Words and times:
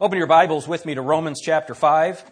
Open 0.00 0.16
your 0.16 0.28
Bibles 0.28 0.68
with 0.68 0.86
me 0.86 0.94
to 0.94 1.02
Romans 1.02 1.40
chapter 1.42 1.74
5. 1.74 2.24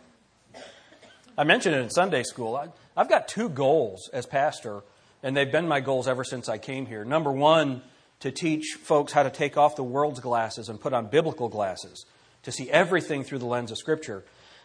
I 1.37 1.43
mentioned 1.43 1.75
it 1.75 1.81
in 1.81 1.91
Sunday 1.91 2.23
school. 2.23 2.73
I've 2.97 3.09
got 3.09 3.27
two 3.27 3.49
goals 3.49 4.09
as 4.13 4.25
pastor, 4.25 4.83
and 5.25 5.37
they've 5.37 5.51
been 5.51 5.67
my 5.67 5.81
goals 5.81 6.07
ever 6.07 6.23
since 6.23 6.49
I 6.49 6.59
came 6.59 6.87
here. 6.87 7.05
Number 7.05 7.33
one, 7.33 7.83
to 8.21 8.31
teach 8.31 8.77
folks 8.81 9.13
how 9.13 9.25
to 9.25 9.31
take 9.31 9.57
off 9.57 9.75
the 9.75 9.83
world's 9.83 10.21
glasses 10.21 10.69
and 10.69 10.81
put 10.81 10.93
on 10.93 11.09
biblical 11.09 11.49
glasses, 11.49 12.07
to 12.45 12.53
see 12.53 12.71
everything 12.71 13.25
through 13.25 13.39
the 13.39 13.47
lens 13.47 13.73
of 13.73 13.79
Scripture, 13.79 14.23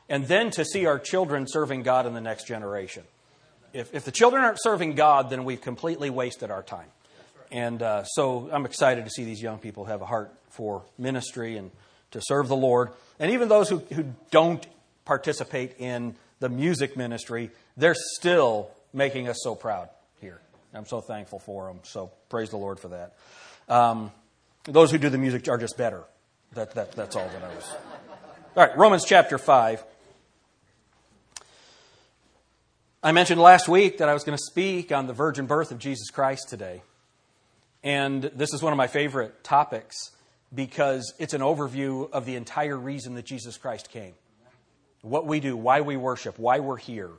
and 0.07 0.27
then 0.27 0.51
to 0.51 0.63
see 0.63 0.85
our 0.85 0.99
children 0.99 1.47
serving 1.47 1.81
God 1.81 2.05
in 2.05 2.13
the 2.13 2.21
next 2.21 2.45
generation. 2.45 3.01
If, 3.73 3.95
if 3.95 4.05
the 4.05 4.11
children 4.11 4.43
aren't 4.43 4.61
serving 4.61 4.93
God, 4.93 5.31
then 5.31 5.43
we've 5.43 5.59
completely 5.59 6.11
wasted 6.11 6.51
our 6.51 6.61
time. 6.61 6.89
And 7.51 7.81
uh, 7.81 8.03
so 8.03 8.47
I'm 8.51 8.67
excited 8.67 9.05
to 9.05 9.09
see 9.09 9.25
these 9.25 9.41
young 9.41 9.57
people 9.57 9.85
have 9.85 10.03
a 10.03 10.05
heart 10.05 10.31
for 10.51 10.83
ministry 10.99 11.57
and 11.57 11.71
to 12.11 12.21
serve 12.21 12.47
the 12.47 12.55
Lord. 12.55 12.89
And 13.19 13.31
even 13.31 13.47
those 13.47 13.69
who, 13.69 13.79
who 13.79 14.05
don't 14.29 14.65
participate 15.05 15.75
in 15.79 16.15
the 16.39 16.49
music 16.49 16.95
ministry, 16.97 17.51
they're 17.77 17.95
still 17.95 18.69
making 18.93 19.27
us 19.27 19.37
so 19.43 19.55
proud 19.55 19.89
here. 20.19 20.41
I'm 20.73 20.85
so 20.85 21.01
thankful 21.01 21.39
for 21.39 21.67
them. 21.67 21.79
So 21.83 22.11
praise 22.29 22.49
the 22.49 22.57
Lord 22.57 22.79
for 22.79 22.89
that. 22.89 23.13
Um, 23.67 24.11
those 24.65 24.91
who 24.91 24.97
do 24.97 25.09
the 25.09 25.17
music 25.17 25.47
are 25.47 25.57
just 25.57 25.77
better. 25.77 26.03
That, 26.53 26.75
that, 26.75 26.91
that's 26.93 27.15
all 27.15 27.27
that 27.27 27.43
I 27.43 27.55
was. 27.55 27.69
All 28.55 28.67
right, 28.67 28.77
Romans 28.77 29.05
chapter 29.05 29.37
5. 29.37 29.83
I 33.03 33.11
mentioned 33.13 33.41
last 33.41 33.67
week 33.67 33.97
that 33.97 34.09
I 34.09 34.13
was 34.13 34.23
going 34.23 34.37
to 34.37 34.43
speak 34.43 34.91
on 34.91 35.07
the 35.07 35.13
virgin 35.13 35.47
birth 35.47 35.71
of 35.71 35.79
Jesus 35.79 36.09
Christ 36.11 36.49
today. 36.49 36.83
And 37.83 38.23
this 38.23 38.53
is 38.53 38.61
one 38.61 38.73
of 38.73 38.77
my 38.77 38.87
favorite 38.87 39.43
topics 39.43 40.11
because 40.53 41.13
it's 41.19 41.33
an 41.33 41.41
overview 41.41 42.09
of 42.11 42.25
the 42.25 42.35
entire 42.35 42.77
reason 42.77 43.15
that 43.15 43.25
Jesus 43.25 43.57
Christ 43.57 43.89
came. 43.89 44.13
What 45.01 45.25
we 45.25 45.39
do, 45.39 45.55
why 45.57 45.81
we 45.81 45.97
worship, 45.97 46.37
why 46.37 46.59
we're 46.59 46.77
here. 46.77 47.11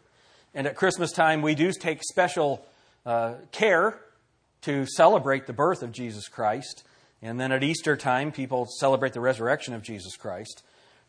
And 0.54 0.66
at 0.66 0.76
Christmas 0.76 1.12
time, 1.12 1.42
we 1.42 1.54
do 1.54 1.72
take 1.72 2.02
special 2.02 2.64
uh, 3.04 3.34
care 3.50 3.98
to 4.62 4.86
celebrate 4.86 5.46
the 5.46 5.52
birth 5.52 5.82
of 5.82 5.92
Jesus 5.92 6.28
Christ. 6.28 6.84
And 7.22 7.40
then 7.40 7.52
at 7.52 7.64
Easter 7.64 7.96
time, 7.96 8.32
people 8.32 8.66
celebrate 8.78 9.12
the 9.12 9.20
resurrection 9.20 9.74
of 9.74 9.82
Jesus 9.82 10.16
Christ. 10.16 10.62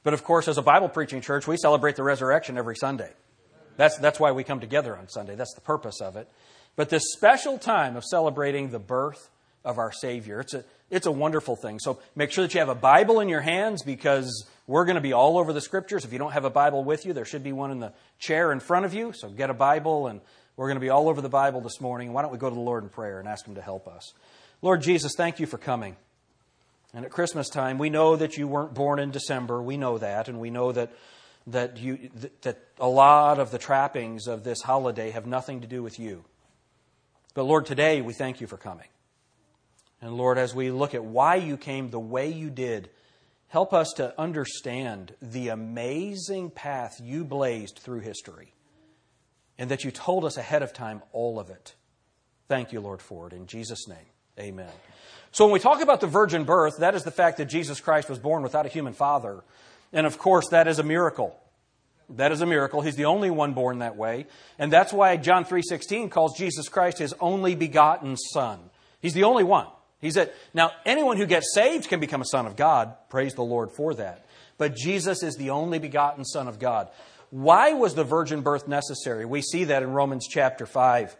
But 0.04 0.14
of 0.14 0.24
course, 0.24 0.48
as 0.48 0.58
a 0.58 0.62
Bible 0.62 0.90
preaching 0.90 1.22
church, 1.22 1.48
we 1.48 1.58
celebrate 1.58 1.96
the 1.96 2.04
resurrection 2.04 2.58
every 2.58 2.76
Sunday. 2.76 3.12
That's, 3.78 3.98
that's 3.98 4.20
why 4.20 4.32
we 4.32 4.44
come 4.44 4.60
together 4.60 4.96
on 4.96 5.08
Sunday. 5.08 5.36
That's 5.36 5.54
the 5.56 5.62
purpose 5.62 6.02
of 6.02 6.16
it. 6.16 6.30
But 6.76 6.90
this 6.90 7.04
special 7.14 7.58
time 7.58 7.96
of 7.96 8.04
celebrating 8.04 8.70
the 8.70 8.80
birth 8.80 9.30
of 9.64 9.78
our 9.78 9.92
Savior, 9.92 10.40
it's 10.42 10.54
a, 10.54 10.64
it's 10.94 11.08
a 11.08 11.12
wonderful 11.12 11.56
thing. 11.56 11.80
So 11.80 12.00
make 12.16 12.32
sure 12.32 12.44
that 12.44 12.54
you 12.54 12.60
have 12.60 12.70
a 12.70 12.76
Bible 12.76 13.20
in 13.20 13.28
your 13.28 13.42
hands 13.42 13.82
because 13.82 14.46
we're 14.68 14.86
going 14.86 14.96
to 14.96 15.02
be 15.02 15.12
all 15.12 15.40
over 15.40 15.52
the 15.52 15.60
scriptures. 15.60 16.06
If 16.06 16.14
you 16.14 16.20
don't 16.20 16.34
have 16.34 16.46
a 16.46 16.52
Bible 16.52 16.84
with 16.84 17.06
you, 17.06 17.14
there 17.14 17.26
should 17.26 17.44
be 17.44 17.52
one 17.52 17.72
in 17.72 17.80
the 17.80 17.94
chair 18.20 18.52
in 18.52 18.60
front 18.60 18.86
of 18.86 18.94
you. 18.94 19.12
So 19.14 19.30
get 19.30 19.50
a 19.50 19.56
Bible, 19.56 20.08
and 20.08 20.22
we're 20.56 20.68
going 20.68 20.76
to 20.76 20.82
be 20.82 20.92
all 20.92 21.10
over 21.10 21.20
the 21.20 21.30
Bible 21.30 21.62
this 21.62 21.82
morning. 21.82 22.14
Why 22.14 22.22
don't 22.22 22.32
we 22.32 22.38
go 22.38 22.48
to 22.48 22.56
the 22.56 22.62
Lord 22.62 22.84
in 22.84 22.90
prayer 22.90 23.20
and 23.20 23.28
ask 23.28 23.46
Him 23.46 23.56
to 23.56 23.62
help 23.62 23.88
us? 23.88 24.14
Lord 24.62 24.82
Jesus, 24.82 25.14
thank 25.18 25.40
you 25.40 25.48
for 25.48 25.58
coming. 25.58 25.96
And 26.94 27.06
at 27.06 27.12
Christmas 27.12 27.50
time, 27.50 27.80
we 27.80 27.90
know 27.90 28.16
that 28.16 28.38
you 28.38 28.48
weren't 28.48 28.76
born 28.76 29.00
in 29.00 29.10
December. 29.10 29.62
We 29.64 29.78
know 29.78 29.98
that, 29.98 30.28
and 30.28 30.40
we 30.40 30.52
know 30.52 30.72
that 30.72 30.92
that 31.48 31.78
you 31.78 32.12
that 32.44 32.60
a 32.80 32.88
lot 32.88 33.40
of 33.40 33.52
the 33.52 33.58
trappings 33.58 34.28
of 34.28 34.44
this 34.44 34.62
holiday 34.62 35.10
have 35.10 35.26
nothing 35.26 35.62
to 35.62 35.68
do 35.68 35.82
with 35.82 36.00
you. 36.00 36.24
But 37.34 37.44
Lord, 37.44 37.66
today 37.66 38.02
we 38.02 38.14
thank 38.14 38.40
you 38.40 38.48
for 38.48 38.58
coming. 38.58 38.88
And 40.04 40.18
Lord, 40.18 40.38
as 40.38 40.54
we 40.54 40.70
look 40.70 40.94
at 40.94 41.06
why 41.06 41.36
you 41.36 41.56
came 41.56 41.90
the 41.90 41.98
way 41.98 42.28
you 42.28 42.50
did, 42.50 42.90
help 43.48 43.72
us 43.74 43.94
to 43.96 44.14
understand 44.20 45.16
the 45.22 45.48
amazing 45.48 46.50
path 46.50 47.00
you 47.02 47.24
blazed 47.24 47.80
through 47.80 48.02
history 48.02 48.54
and 49.58 49.72
that 49.72 49.86
you 49.86 49.92
told 49.92 50.26
us 50.26 50.36
ahead 50.36 50.62
of 50.62 50.74
time 50.74 51.02
all 51.14 51.40
of 51.40 51.50
it. 51.50 51.74
Thank 52.50 52.74
you, 52.74 52.82
Lord, 52.82 53.02
for 53.02 53.28
it. 53.28 53.34
In 53.34 53.48
Jesus' 53.48 53.88
name, 53.88 53.96
amen. 54.38 54.70
So 55.32 55.46
when 55.46 55.54
we 55.54 55.60
talk 55.60 55.82
about 55.82 56.02
the 56.02 56.08
virgin 56.08 56.44
birth, 56.44 56.80
that 56.80 56.96
is 56.96 57.06
the 57.06 57.10
fact 57.10 57.38
that 57.38 57.46
Jesus 57.46 57.80
Christ 57.80 58.10
was 58.10 58.20
born 58.20 58.44
without 58.44 58.66
a 58.66 58.70
human 58.70 58.92
father. 58.92 59.42
And 59.94 60.06
of 60.06 60.18
course, 60.18 60.50
that 60.50 60.68
is 60.68 60.80
a 60.80 60.84
miracle. 60.84 61.40
That 62.10 62.34
is 62.34 62.42
a 62.42 62.46
miracle. 62.46 62.82
He's 62.82 62.98
the 62.98 63.06
only 63.06 63.32
one 63.32 63.54
born 63.54 63.80
that 63.80 63.96
way. 63.96 64.26
And 64.60 64.70
that's 64.70 64.92
why 64.92 65.16
John 65.16 65.46
3:16 65.46 66.10
calls 66.10 66.38
Jesus 66.38 66.68
Christ 66.68 66.98
his 66.98 67.14
only 67.22 67.56
begotten 67.56 68.18
son. 68.18 68.70
He's 69.00 69.14
the 69.14 69.24
only 69.24 69.46
one. 69.46 69.68
He 70.04 70.12
said, 70.12 70.34
now 70.54 70.72
anyone 70.86 71.18
who 71.18 71.26
gets 71.26 71.54
saved 71.54 71.88
can 71.88 72.00
become 72.00 72.22
a 72.22 72.26
son 72.26 72.46
of 72.46 72.56
God. 72.56 72.94
Praise 73.10 73.34
the 73.34 73.44
Lord 73.44 73.72
for 73.72 73.94
that. 73.96 74.26
But 74.58 74.76
Jesus 74.76 75.24
is 75.24 75.36
the 75.36 75.50
only 75.50 75.80
begotten 75.80 76.26
Son 76.26 76.48
of 76.48 76.60
God. 76.60 76.90
Why 77.32 77.74
was 77.74 77.96
the 77.96 78.04
virgin 78.04 78.42
birth 78.42 78.68
necessary? 78.68 79.26
We 79.26 79.42
see 79.42 79.64
that 79.64 79.82
in 79.82 79.92
Romans 79.92 80.28
chapter 80.30 80.66
5. 80.66 81.16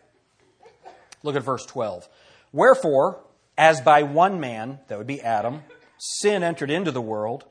Look 1.24 1.36
at 1.36 1.44
verse 1.44 1.66
12. 1.66 2.08
Wherefore, 2.52 3.24
as 3.58 3.82
by 3.82 4.04
one 4.04 4.40
man, 4.40 4.80
that 4.88 4.98
would 4.98 5.08
be 5.08 5.22
Adam, 5.22 5.64
sin 5.98 6.44
entered 6.44 6.70
into 6.70 6.92
the 6.92 7.02
world, 7.02 7.46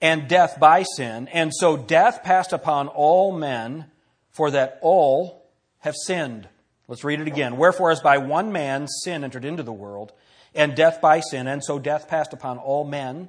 and 0.00 0.28
death 0.28 0.58
by 0.60 0.82
sin, 0.82 1.28
and 1.28 1.52
so 1.54 1.76
death 1.76 2.22
passed 2.22 2.52
upon 2.52 2.88
all 2.88 3.32
men, 3.32 3.86
for 4.30 4.50
that 4.50 4.78
all 4.82 5.48
have 5.78 5.94
sinned. 5.94 6.48
Let's 6.88 7.04
read 7.04 7.20
it 7.20 7.26
again. 7.26 7.56
Wherefore, 7.56 7.90
as 7.90 8.00
by 8.00 8.18
one 8.18 8.52
man 8.52 8.86
sin 8.88 9.24
entered 9.24 9.44
into 9.44 9.62
the 9.62 9.72
world, 9.72 10.12
and 10.58 10.74
death 10.74 11.00
by 11.00 11.20
sin, 11.20 11.46
and 11.46 11.62
so 11.64 11.78
death 11.78 12.08
passed 12.08 12.32
upon 12.32 12.58
all 12.58 12.84
men, 12.84 13.28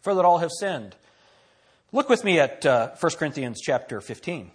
for 0.00 0.12
that 0.12 0.24
all 0.24 0.38
have 0.38 0.50
sinned. 0.50 0.96
Look 1.92 2.08
with 2.08 2.24
me 2.24 2.40
at 2.40 2.66
uh, 2.66 2.90
1 2.98 3.12
Corinthians 3.16 3.60
chapter 3.62 4.00
15, 4.00 4.50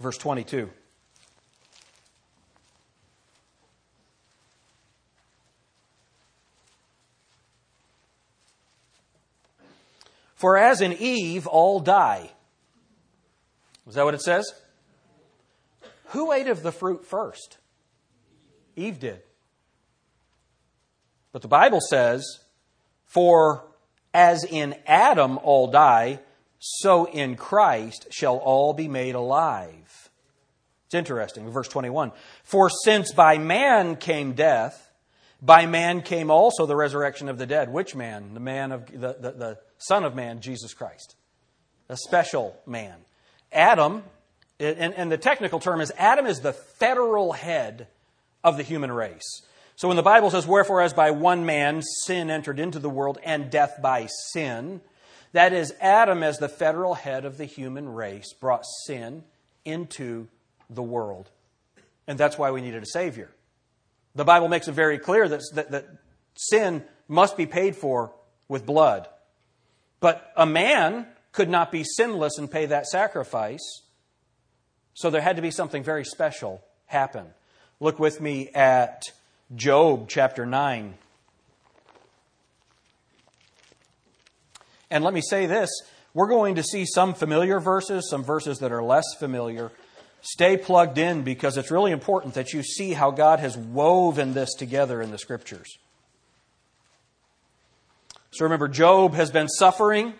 verse 0.00 0.18
22. 0.18 0.68
For 10.34 10.56
as 10.56 10.80
in 10.80 10.92
Eve 10.92 11.46
all 11.46 11.78
die. 11.78 12.32
Is 13.86 13.94
that 13.94 14.04
what 14.04 14.14
it 14.14 14.22
says? 14.22 14.52
Who 16.06 16.32
ate 16.32 16.48
of 16.48 16.64
the 16.64 16.72
fruit 16.72 17.04
first? 17.04 17.58
Eve 18.78 18.98
did. 18.98 19.20
But 21.32 21.42
the 21.42 21.48
Bible 21.48 21.80
says, 21.80 22.24
For 23.04 23.64
as 24.14 24.44
in 24.44 24.74
Adam 24.86 25.38
all 25.38 25.68
die, 25.68 26.20
so 26.58 27.04
in 27.06 27.36
Christ 27.36 28.06
shall 28.10 28.36
all 28.38 28.72
be 28.72 28.88
made 28.88 29.14
alive. 29.14 30.10
It's 30.86 30.94
interesting. 30.94 31.50
Verse 31.50 31.68
21 31.68 32.12
For 32.44 32.70
since 32.70 33.12
by 33.12 33.38
man 33.38 33.96
came 33.96 34.32
death, 34.32 34.90
by 35.40 35.66
man 35.66 36.02
came 36.02 36.30
also 36.30 36.66
the 36.66 36.76
resurrection 36.76 37.28
of 37.28 37.38
the 37.38 37.46
dead. 37.46 37.72
Which 37.72 37.94
man? 37.94 38.34
The 38.34 38.40
man 38.40 38.72
of 38.72 38.86
the, 38.86 39.16
the, 39.20 39.32
the 39.32 39.58
Son 39.78 40.04
of 40.04 40.14
Man, 40.14 40.40
Jesus 40.40 40.74
Christ. 40.74 41.14
A 41.88 41.96
special 41.96 42.58
man. 42.66 42.96
Adam, 43.52 44.02
and, 44.58 44.94
and 44.94 45.12
the 45.12 45.18
technical 45.18 45.60
term 45.60 45.80
is 45.80 45.92
Adam 45.96 46.26
is 46.26 46.40
the 46.40 46.52
federal 46.52 47.32
head 47.32 47.86
of 48.44 48.56
the 48.56 48.62
human 48.62 48.92
race. 48.92 49.42
So 49.76 49.88
when 49.88 49.96
the 49.96 50.02
Bible 50.02 50.30
says, 50.30 50.46
Wherefore, 50.46 50.80
as 50.80 50.92
by 50.92 51.12
one 51.12 51.46
man 51.46 51.82
sin 52.04 52.30
entered 52.30 52.58
into 52.58 52.78
the 52.78 52.90
world, 52.90 53.18
and 53.22 53.50
death 53.50 53.78
by 53.80 54.06
sin, 54.32 54.80
that 55.32 55.52
is, 55.52 55.72
Adam, 55.80 56.22
as 56.22 56.38
the 56.38 56.48
federal 56.48 56.94
head 56.94 57.24
of 57.24 57.38
the 57.38 57.44
human 57.44 57.88
race, 57.88 58.32
brought 58.32 58.64
sin 58.86 59.24
into 59.64 60.26
the 60.70 60.82
world. 60.82 61.30
And 62.06 62.18
that's 62.18 62.38
why 62.38 62.50
we 62.50 62.60
needed 62.60 62.82
a 62.82 62.86
Savior. 62.86 63.30
The 64.14 64.24
Bible 64.24 64.48
makes 64.48 64.66
it 64.66 64.72
very 64.72 64.98
clear 64.98 65.28
that, 65.28 65.42
that, 65.54 65.70
that 65.70 65.86
sin 66.34 66.82
must 67.06 67.36
be 67.36 67.46
paid 67.46 67.76
for 67.76 68.12
with 68.48 68.66
blood. 68.66 69.06
But 70.00 70.32
a 70.36 70.46
man 70.46 71.06
could 71.32 71.48
not 71.48 71.70
be 71.70 71.84
sinless 71.84 72.38
and 72.38 72.50
pay 72.50 72.66
that 72.66 72.86
sacrifice. 72.86 73.82
So 74.94 75.10
there 75.10 75.20
had 75.20 75.36
to 75.36 75.42
be 75.42 75.50
something 75.50 75.84
very 75.84 76.04
special 76.04 76.62
happen. 76.86 77.26
Look 77.80 78.00
with 78.00 78.20
me 78.20 78.48
at 78.48 79.04
Job 79.54 80.08
chapter 80.08 80.44
9. 80.44 80.94
And 84.90 85.04
let 85.04 85.14
me 85.14 85.20
say 85.20 85.46
this 85.46 85.70
we're 86.12 86.26
going 86.26 86.56
to 86.56 86.62
see 86.64 86.84
some 86.84 87.14
familiar 87.14 87.60
verses, 87.60 88.08
some 88.10 88.24
verses 88.24 88.58
that 88.58 88.72
are 88.72 88.82
less 88.82 89.04
familiar. 89.18 89.70
Stay 90.22 90.56
plugged 90.56 90.98
in 90.98 91.22
because 91.22 91.56
it's 91.56 91.70
really 91.70 91.92
important 91.92 92.34
that 92.34 92.52
you 92.52 92.64
see 92.64 92.94
how 92.94 93.12
God 93.12 93.38
has 93.38 93.56
woven 93.56 94.34
this 94.34 94.54
together 94.54 95.00
in 95.00 95.12
the 95.12 95.18
scriptures. 95.18 95.78
So 98.32 98.44
remember, 98.44 98.66
Job 98.66 99.14
has 99.14 99.30
been 99.30 99.48
suffering 99.48 100.14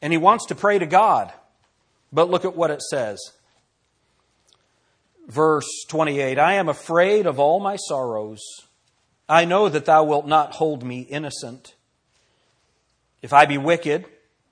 and 0.00 0.12
he 0.12 0.18
wants 0.18 0.46
to 0.46 0.54
pray 0.54 0.78
to 0.78 0.86
God. 0.86 1.32
But 2.12 2.30
look 2.30 2.44
at 2.44 2.54
what 2.54 2.70
it 2.70 2.80
says 2.82 3.18
verse 5.26 5.84
28 5.88 6.38
I 6.38 6.54
am 6.54 6.68
afraid 6.68 7.26
of 7.26 7.38
all 7.38 7.60
my 7.60 7.76
sorrows. 7.76 8.42
I 9.28 9.44
know 9.44 9.68
that 9.68 9.86
thou 9.86 10.04
wilt 10.04 10.26
not 10.26 10.54
hold 10.54 10.84
me 10.84 11.00
innocent. 11.00 11.74
If 13.22 13.32
I 13.32 13.46
be 13.46 13.58
wicked, 13.58 14.04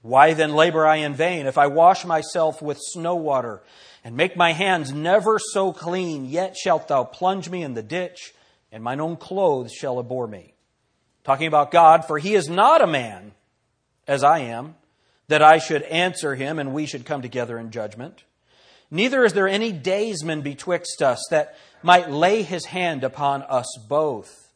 why 0.03 0.35
then 0.35 0.53
labor 0.53 0.85
I 0.87 0.97
in 0.97 1.15
vain? 1.15 1.47
If 1.47 1.57
I 1.57 1.69
wash 1.69 2.05
myself 2.05 2.61
with 2.61 2.79
snow 2.81 3.15
water 3.15 3.63
and 4.03 4.17
make 4.17 4.37
my 4.37 4.53
hands 4.53 4.93
never 4.93 5.39
so 5.39 5.73
clean, 5.73 6.27
yet 6.27 6.57
shalt 6.57 6.89
thou 6.89 7.05
plunge 7.05 7.49
me 7.49 7.63
in 7.63 7.75
the 7.75 7.83
ditch, 7.83 8.35
and 8.73 8.83
mine 8.83 9.01
own 9.01 9.17
clothes 9.17 9.73
shall 9.73 10.01
abhor 10.01 10.27
me. 10.27 10.55
Talking 11.23 11.47
about 11.47 11.71
God, 11.71 12.05
for 12.05 12.19
he 12.19 12.35
is 12.35 12.49
not 12.49 12.83
a 12.83 12.87
man 12.87 13.33
as 14.07 14.23
I 14.25 14.41
am, 14.41 14.75
that 15.29 15.43
I 15.43 15.59
should 15.59 15.83
answer 15.85 16.35
him 16.35 16.59
and 16.59 16.75
we 16.75 16.85
should 16.85 17.07
come 17.07 17.23
together 17.23 17.59
in 17.59 17.71
judgment. 17.71 18.25
Neither 18.95 19.25
is 19.25 19.33
there 19.33 19.49
any 19.49 19.73
daysman 19.73 20.43
betwixt 20.43 21.03
us 21.03 21.21
that 21.31 21.57
might 21.83 22.13
lay 22.13 22.43
his 22.43 22.67
hand 22.67 23.03
upon 23.03 23.43
us 23.43 23.67
both. 23.89 24.53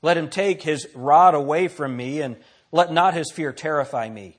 Let 0.00 0.16
him 0.16 0.30
take 0.30 0.62
his 0.62 0.88
rod 0.94 1.34
away 1.34 1.68
from 1.68 1.94
me, 1.94 2.22
and 2.22 2.36
let 2.72 2.90
not 2.90 3.12
his 3.12 3.30
fear 3.30 3.52
terrify 3.52 4.08
me. 4.08 4.38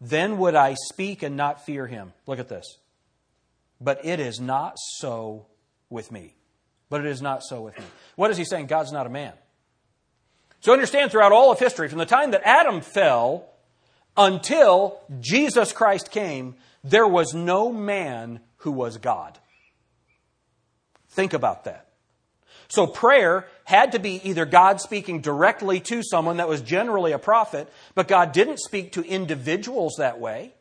Then 0.00 0.38
would 0.38 0.54
I 0.54 0.74
speak 0.88 1.22
and 1.22 1.36
not 1.36 1.66
fear 1.66 1.86
him. 1.86 2.14
Look 2.26 2.38
at 2.38 2.48
this. 2.48 2.64
But 3.78 4.06
it 4.06 4.20
is 4.20 4.40
not 4.40 4.78
so 4.78 5.48
with 5.90 6.10
me. 6.10 6.34
But 6.88 7.02
it 7.02 7.08
is 7.08 7.20
not 7.20 7.42
so 7.42 7.60
with 7.60 7.78
me. 7.78 7.84
What 8.14 8.30
is 8.30 8.38
he 8.38 8.46
saying? 8.46 8.68
God's 8.68 8.90
not 8.90 9.06
a 9.06 9.10
man. 9.10 9.34
So 10.60 10.72
understand 10.72 11.10
throughout 11.10 11.32
all 11.32 11.52
of 11.52 11.58
history, 11.58 11.90
from 11.90 11.98
the 11.98 12.06
time 12.06 12.30
that 12.30 12.40
Adam 12.46 12.80
fell 12.80 13.50
until 14.16 14.98
Jesus 15.20 15.74
Christ 15.74 16.10
came, 16.10 16.54
there 16.82 17.06
was 17.06 17.34
no 17.34 17.70
man 17.70 18.40
who 18.58 18.72
was 18.72 18.98
God. 18.98 19.38
Think 21.10 21.32
about 21.32 21.64
that. 21.64 21.86
So 22.68 22.86
prayer 22.86 23.46
had 23.64 23.92
to 23.92 23.98
be 23.98 24.20
either 24.28 24.44
God 24.44 24.80
speaking 24.80 25.20
directly 25.20 25.80
to 25.80 26.02
someone 26.02 26.38
that 26.38 26.48
was 26.48 26.60
generally 26.60 27.12
a 27.12 27.18
prophet, 27.18 27.72
but 27.94 28.08
God 28.08 28.32
didn't 28.32 28.58
speak 28.58 28.92
to 28.92 29.02
individuals 29.02 29.96
that 29.98 30.18
way. 30.18 30.52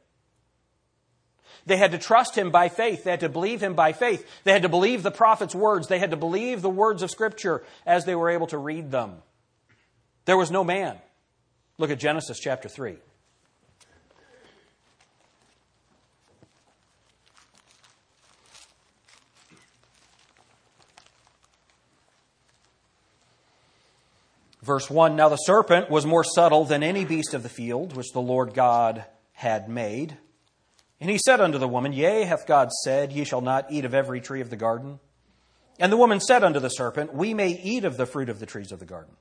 They 1.65 1.77
had 1.77 1.93
to 1.93 1.97
trust 1.97 2.37
him 2.37 2.51
by 2.51 2.69
faith. 2.69 3.03
They 3.03 3.11
had 3.11 3.21
to 3.21 3.29
believe 3.29 3.61
him 3.61 3.73
by 3.73 3.91
faith. 3.91 4.27
They 4.43 4.51
had 4.51 4.61
to 4.61 4.69
believe 4.69 5.01
the 5.01 5.11
prophet's 5.11 5.55
words. 5.55 5.87
They 5.87 5.97
had 5.97 6.11
to 6.11 6.17
believe 6.17 6.61
the 6.61 6.69
words 6.69 7.01
of 7.01 7.09
Scripture 7.09 7.63
as 7.87 8.05
they 8.05 8.13
were 8.13 8.29
able 8.29 8.47
to 8.47 8.57
read 8.57 8.91
them. 8.91 9.15
There 10.25 10.37
was 10.37 10.51
no 10.51 10.63
man. 10.63 10.97
Look 11.79 11.89
at 11.89 11.99
Genesis 11.99 12.39
chapter 12.39 12.69
3. 12.69 12.97
Verse 24.65 24.89
1 24.89 25.15
Now 25.15 25.29
the 25.29 25.35
serpent 25.35 25.91
was 25.91 26.07
more 26.07 26.23
subtle 26.23 26.65
than 26.65 26.81
any 26.81 27.05
beast 27.05 27.35
of 27.35 27.43
the 27.43 27.49
field 27.49 27.95
which 27.95 28.11
the 28.13 28.21
Lord 28.21 28.55
God 28.55 29.05
had 29.33 29.69
made. 29.69 30.17
And 30.99 31.09
he 31.09 31.19
said 31.23 31.39
unto 31.39 31.59
the 31.59 31.67
woman, 31.67 31.93
Yea, 31.93 32.23
hath 32.23 32.47
God 32.47 32.71
said, 32.83 33.11
Ye 33.11 33.25
shall 33.25 33.41
not 33.41 33.71
eat 33.71 33.85
of 33.85 33.93
every 33.93 34.19
tree 34.21 34.41
of 34.41 34.49
the 34.49 34.55
garden? 34.55 34.99
And 35.77 35.91
the 35.91 35.97
woman 35.97 36.19
said 36.19 36.43
unto 36.43 36.59
the 36.59 36.69
serpent, 36.69 37.13
We 37.13 37.35
may 37.35 37.49
eat 37.49 37.83
of 37.83 37.97
the 37.97 38.07
fruit 38.07 38.27
of 38.27 38.39
the 38.39 38.47
trees 38.47 38.71
of 38.71 38.79
the 38.79 38.85
garden. 38.85 39.13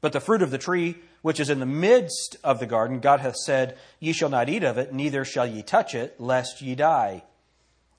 But 0.00 0.12
the 0.12 0.20
fruit 0.20 0.42
of 0.42 0.52
the 0.52 0.58
tree 0.58 0.96
which 1.22 1.40
is 1.40 1.50
in 1.50 1.58
the 1.58 1.66
midst 1.66 2.36
of 2.44 2.60
the 2.60 2.66
garden, 2.66 3.00
God 3.00 3.18
hath 3.18 3.36
said, 3.36 3.76
Ye 3.98 4.12
shall 4.12 4.28
not 4.28 4.48
eat 4.48 4.62
of 4.62 4.78
it, 4.78 4.92
neither 4.92 5.24
shall 5.24 5.48
ye 5.48 5.62
touch 5.62 5.96
it, 5.96 6.20
lest 6.20 6.62
ye 6.62 6.76
die. 6.76 7.24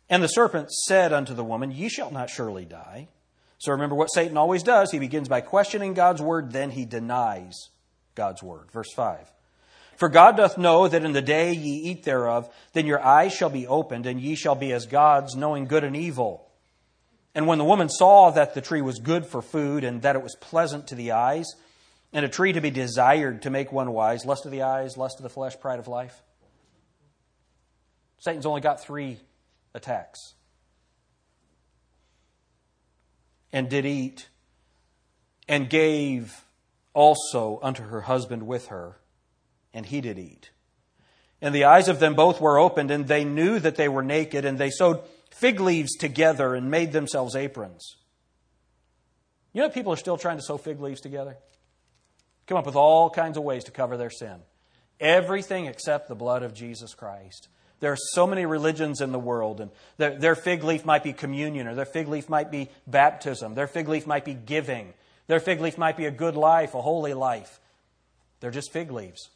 And 0.10 0.24
the 0.24 0.28
serpent 0.28 0.72
said 0.72 1.12
unto 1.12 1.34
the 1.34 1.44
woman, 1.44 1.72
Ye 1.72 1.90
shall 1.90 2.12
not 2.12 2.30
surely 2.30 2.64
die. 2.64 3.10
So 3.60 3.72
remember 3.72 3.96
what 3.96 4.14
Satan 4.14 4.38
always 4.38 4.64
does. 4.64 4.92
He 4.92 5.00
begins 5.00 5.28
by 5.28 5.42
questioning 5.42 5.94
God's 5.94 6.22
word, 6.22 6.52
then 6.52 6.70
he 6.70 6.86
denies 6.86 7.70
God's 8.16 8.44
word. 8.44 8.72
Verse 8.72 8.92
5. 8.94 9.32
For 9.96 10.10
God 10.10 10.38
doth 10.38 10.60
know 10.60 10.88
that 10.88 11.04
in 11.04 11.14
the 11.14 11.24
day 11.24 11.54
ye 11.54 11.90
eat 11.90 12.04
thereof, 12.04 12.54
then 12.74 12.86
your 12.86 13.04
eyes 13.04 13.34
shall 13.34 13.50
be 13.50 13.66
opened, 13.66 14.06
and 14.06 14.22
ye 14.22 14.36
shall 14.36 14.54
be 14.54 14.72
as 14.72 14.86
gods, 14.86 15.36
knowing 15.36 15.66
good 15.66 15.84
and 15.84 15.96
evil. 15.96 16.52
And 17.34 17.48
when 17.48 17.58
the 17.58 17.66
woman 17.66 17.90
saw 17.90 18.30
that 18.32 18.54
the 18.54 18.62
tree 18.62 18.82
was 18.82 19.00
good 19.00 19.26
for 19.26 19.42
food, 19.42 19.84
and 19.84 20.04
that 20.04 20.16
it 20.16 20.22
was 20.22 20.36
pleasant 20.40 20.88
to 20.88 20.96
the 20.96 21.14
eyes, 21.14 21.48
and 22.14 22.24
a 22.24 22.30
tree 22.30 22.54
to 22.54 22.62
be 22.62 22.70
desired 22.70 23.42
to 23.42 23.50
make 23.50 23.72
one 23.72 23.92
wise, 23.92 24.24
lust 24.24 24.46
of 24.46 24.52
the 24.52 24.62
eyes, 24.62 24.98
lust 24.98 25.18
of 25.18 25.24
the 25.24 25.30
flesh, 25.30 25.60
pride 25.60 25.80
of 25.80 25.88
life. 25.88 26.22
Satan's 28.20 28.46
only 28.46 28.62
got 28.62 28.84
three 28.84 29.20
attacks 29.74 30.36
and 33.52 33.70
did 33.70 33.86
eat, 33.86 34.28
and 35.48 35.70
gave 35.70 36.44
also 36.94 37.60
unto 37.62 37.84
her 37.84 38.02
husband 38.02 38.46
with 38.48 38.68
her, 38.68 38.98
and 39.74 39.86
he 39.86 40.02
did 40.02 40.18
eat. 40.18 40.52
And 41.42 41.54
the 41.54 41.66
eyes 41.66 41.88
of 41.88 42.00
them 42.00 42.16
both 42.16 42.42
were 42.42 42.58
opened, 42.58 42.92
and 42.92 43.08
they 43.08 43.24
knew 43.24 43.60
that 43.60 43.76
they 43.76 43.88
were 43.88 44.04
naked, 44.04 44.46
and 44.46 44.58
they 44.58 44.72
sewed 44.72 45.00
fig 45.32 45.60
leaves 45.60 45.96
together 45.96 46.56
and 46.56 46.72
made 46.72 46.92
themselves 46.92 47.36
aprons. 47.36 47.98
You 49.54 49.62
know, 49.62 49.70
people 49.70 49.94
are 49.94 49.98
still 49.98 50.18
trying 50.18 50.38
to 50.38 50.44
sew 50.44 50.58
fig 50.58 50.80
leaves 50.80 51.02
together? 51.02 51.38
Come 52.48 52.58
up 52.58 52.66
with 52.66 52.76
all 52.76 53.10
kinds 53.10 53.38
of 53.38 53.44
ways 53.44 53.64
to 53.66 53.72
cover 53.72 53.98
their 53.98 54.10
sin. 54.10 54.38
Everything 55.00 55.66
except 55.66 56.08
the 56.08 56.16
blood 56.16 56.44
of 56.44 56.54
Jesus 56.54 56.94
Christ. 56.96 57.50
There 57.80 57.92
are 57.92 57.98
so 57.98 58.26
many 58.26 58.46
religions 58.46 59.02
in 59.02 59.12
the 59.12 59.20
world, 59.20 59.62
and 59.62 59.72
their, 59.98 60.18
their, 60.18 60.36
fig 60.36 60.64
leaf 60.64 60.84
might 60.84 61.04
be 61.04 61.14
communion, 61.14 61.68
or 61.68 61.76
their 61.76 61.86
fig 61.86 62.08
leaf 62.08 62.28
might 62.28 62.50
be 62.50 62.70
baptism, 62.88 63.54
their 63.54 63.68
fig 63.68 63.88
leaf 63.88 64.08
might 64.08 64.26
be 64.26 64.34
giving, 64.34 64.94
their 65.28 65.40
fig 65.40 65.62
leaf 65.62 65.78
might 65.78 65.98
be 65.98 66.06
a 66.06 66.12
good 66.12 66.36
life, 66.36 66.74
a 66.74 66.82
holy 66.82 67.14
life. 67.14 67.60
They're 68.40 68.52
just 68.52 68.72
fig 68.72 68.92
leaves. 68.92 69.30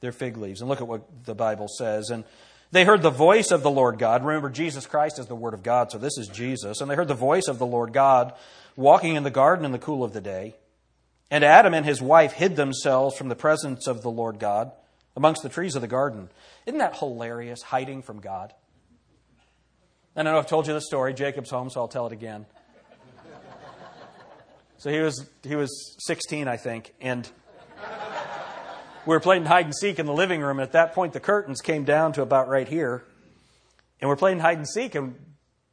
They're 0.00 0.12
fig 0.12 0.36
leaves. 0.36 0.60
And 0.60 0.68
look 0.68 0.80
at 0.80 0.88
what 0.88 1.24
the 1.24 1.34
Bible 1.34 1.68
says. 1.68 2.10
And 2.10 2.24
they 2.70 2.84
heard 2.84 3.02
the 3.02 3.10
voice 3.10 3.50
of 3.50 3.62
the 3.62 3.70
Lord 3.70 3.98
God. 3.98 4.24
Remember, 4.24 4.50
Jesus 4.50 4.86
Christ 4.86 5.18
is 5.18 5.26
the 5.26 5.34
Word 5.34 5.54
of 5.54 5.62
God, 5.62 5.90
so 5.90 5.98
this 5.98 6.18
is 6.18 6.28
Jesus. 6.28 6.80
And 6.80 6.90
they 6.90 6.94
heard 6.94 7.08
the 7.08 7.14
voice 7.14 7.48
of 7.48 7.58
the 7.58 7.66
Lord 7.66 7.92
God 7.92 8.32
walking 8.76 9.16
in 9.16 9.22
the 9.22 9.30
garden 9.30 9.64
in 9.64 9.72
the 9.72 9.78
cool 9.78 10.04
of 10.04 10.12
the 10.12 10.20
day. 10.20 10.54
And 11.30 11.44
Adam 11.44 11.74
and 11.74 11.84
his 11.84 12.00
wife 12.00 12.32
hid 12.32 12.56
themselves 12.56 13.16
from 13.16 13.28
the 13.28 13.34
presence 13.34 13.86
of 13.86 14.02
the 14.02 14.10
Lord 14.10 14.38
God 14.38 14.72
amongst 15.18 15.42
the 15.42 15.48
trees 15.48 15.74
of 15.74 15.82
the 15.82 15.88
garden. 15.88 16.30
Isn't 16.64 16.78
that 16.78 16.96
hilarious, 16.96 17.60
hiding 17.60 18.02
from 18.02 18.20
God? 18.20 18.54
And 20.14 20.28
I 20.28 20.32
know 20.32 20.38
I've 20.38 20.46
told 20.46 20.68
you 20.68 20.72
the 20.72 20.80
story. 20.80 21.12
Jacob's 21.12 21.50
home, 21.50 21.70
so 21.70 21.80
I'll 21.80 21.88
tell 21.88 22.06
it 22.06 22.12
again. 22.12 22.46
So 24.78 24.90
he 24.90 25.00
was 25.00 25.28
he 25.42 25.56
was 25.56 25.96
16, 26.06 26.46
I 26.46 26.56
think, 26.56 26.94
and 27.00 27.28
we 29.06 29.10
were 29.10 29.18
playing 29.18 29.44
hide 29.44 29.64
and 29.64 29.74
seek 29.74 29.98
in 29.98 30.06
the 30.06 30.12
living 30.12 30.40
room. 30.40 30.60
And 30.60 30.62
at 30.62 30.72
that 30.72 30.94
point, 30.94 31.14
the 31.14 31.20
curtains 31.20 31.60
came 31.60 31.82
down 31.82 32.12
to 32.12 32.22
about 32.22 32.46
right 32.46 32.68
here, 32.68 33.02
and 34.00 34.08
we're 34.08 34.16
playing 34.16 34.38
hide 34.38 34.56
and 34.56 34.68
seek. 34.68 34.94
And 34.94 35.16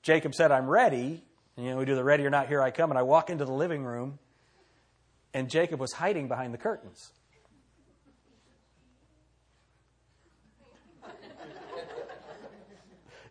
Jacob 0.02 0.34
said, 0.34 0.52
"I'm 0.52 0.68
ready." 0.68 1.24
And, 1.56 1.66
you 1.66 1.72
know, 1.72 1.78
we 1.78 1.86
do 1.86 1.94
the 1.94 2.04
"ready 2.04 2.26
or 2.26 2.32
not, 2.32 2.48
here 2.48 2.64
I 2.64 2.72
come." 2.72 2.90
And 2.90 2.98
I 2.98 3.04
walk 3.04 3.30
into 3.30 3.46
the 3.46 3.54
living 3.54 3.84
room, 3.84 4.18
and 5.36 5.52
Jacob 5.52 5.80
was 5.80 5.94
hiding 5.94 6.28
behind 6.28 6.52
the 6.52 6.58
curtains. 6.58 7.12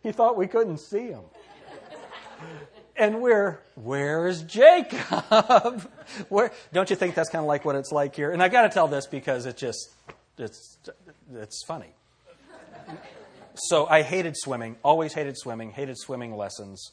He 0.05 0.11
thought 0.11 0.37
we 0.37 0.45
couldn't 0.45 0.77
see 0.77 1.07
him. 1.07 1.23
And 2.95 3.23
we're, 3.23 3.59
where's 3.73 4.43
Jacob? 4.43 5.89
Where, 6.29 6.51
don't 6.71 6.91
you 6.91 6.95
think 6.95 7.15
that's 7.15 7.29
kind 7.29 7.41
of 7.41 7.47
like 7.47 7.65
what 7.65 7.75
it's 7.75 7.91
like 7.91 8.15
here? 8.15 8.31
And 8.31 8.43
I 8.43 8.47
got 8.47 8.61
to 8.61 8.69
tell 8.69 8.87
this 8.87 9.07
because 9.07 9.47
it 9.47 9.57
just, 9.57 9.89
it's, 10.37 10.77
it's 11.33 11.65
funny. 11.65 11.89
So 13.55 13.87
I 13.87 14.03
hated 14.03 14.37
swimming, 14.37 14.75
always 14.83 15.11
hated 15.15 15.39
swimming, 15.39 15.71
hated 15.71 15.97
swimming 15.97 16.37
lessons. 16.37 16.91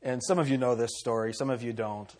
And 0.00 0.22
some 0.22 0.38
of 0.38 0.48
you 0.48 0.56
know 0.56 0.76
this 0.76 0.92
story, 0.96 1.34
some 1.34 1.50
of 1.50 1.60
you 1.60 1.72
don't. 1.72 2.14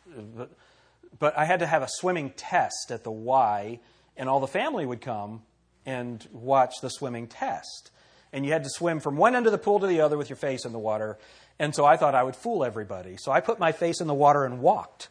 But 1.20 1.38
I 1.38 1.44
had 1.44 1.60
to 1.60 1.66
have 1.66 1.82
a 1.82 1.88
swimming 1.88 2.30
test 2.30 2.90
at 2.90 3.04
the 3.04 3.12
Y, 3.12 3.78
and 4.16 4.28
all 4.28 4.40
the 4.40 4.48
family 4.48 4.84
would 4.84 5.00
come 5.00 5.42
and 5.86 6.26
watch 6.32 6.80
the 6.82 6.88
swimming 6.88 7.28
test 7.28 7.92
and 8.34 8.44
you 8.44 8.52
had 8.52 8.64
to 8.64 8.70
swim 8.70 8.98
from 8.98 9.16
one 9.16 9.36
end 9.36 9.46
of 9.46 9.52
the 9.52 9.58
pool 9.58 9.78
to 9.78 9.86
the 9.86 10.00
other 10.00 10.18
with 10.18 10.28
your 10.28 10.36
face 10.36 10.64
in 10.64 10.72
the 10.72 10.78
water. 10.78 11.16
And 11.60 11.72
so 11.72 11.84
I 11.84 11.96
thought 11.96 12.16
I 12.16 12.24
would 12.24 12.34
fool 12.34 12.64
everybody. 12.64 13.16
So 13.16 13.30
I 13.30 13.40
put 13.40 13.60
my 13.60 13.70
face 13.70 14.00
in 14.00 14.08
the 14.08 14.14
water 14.14 14.44
and 14.44 14.60
walked 14.60 15.08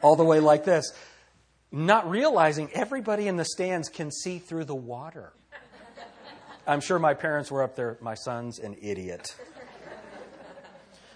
all 0.00 0.14
the 0.14 0.24
way 0.24 0.38
like 0.38 0.64
this, 0.64 0.92
not 1.72 2.08
realizing 2.08 2.70
everybody 2.72 3.26
in 3.26 3.36
the 3.36 3.44
stands 3.44 3.88
can 3.88 4.12
see 4.12 4.38
through 4.38 4.64
the 4.64 4.76
water. 4.76 5.32
I'm 6.68 6.80
sure 6.80 7.00
my 7.00 7.14
parents 7.14 7.50
were 7.50 7.64
up 7.64 7.74
there, 7.74 7.98
my 8.00 8.14
son's 8.14 8.60
an 8.60 8.76
idiot. 8.80 9.34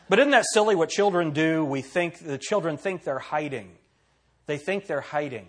But 0.08 0.18
isn't 0.18 0.32
that 0.32 0.44
silly 0.52 0.74
what 0.74 0.90
children 0.90 1.30
do? 1.30 1.64
We 1.64 1.80
think 1.80 2.18
the 2.18 2.38
children 2.38 2.76
think 2.76 3.04
they're 3.04 3.20
hiding. 3.20 3.70
They 4.46 4.58
think 4.58 4.86
they're 4.86 5.00
hiding. 5.00 5.46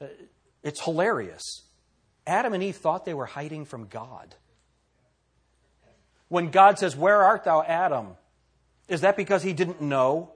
Uh, 0.00 0.06
it's 0.62 0.82
hilarious. 0.82 1.42
Adam 2.26 2.54
and 2.54 2.62
Eve 2.62 2.76
thought 2.76 3.04
they 3.04 3.12
were 3.12 3.26
hiding 3.26 3.64
from 3.64 3.88
God. 3.88 4.36
When 6.30 6.50
God 6.50 6.78
says, 6.78 6.96
Where 6.96 7.22
art 7.22 7.44
thou, 7.44 7.62
Adam? 7.62 8.16
Is 8.88 9.02
that 9.02 9.16
because 9.16 9.42
he 9.42 9.52
didn't 9.52 9.82
know? 9.82 10.30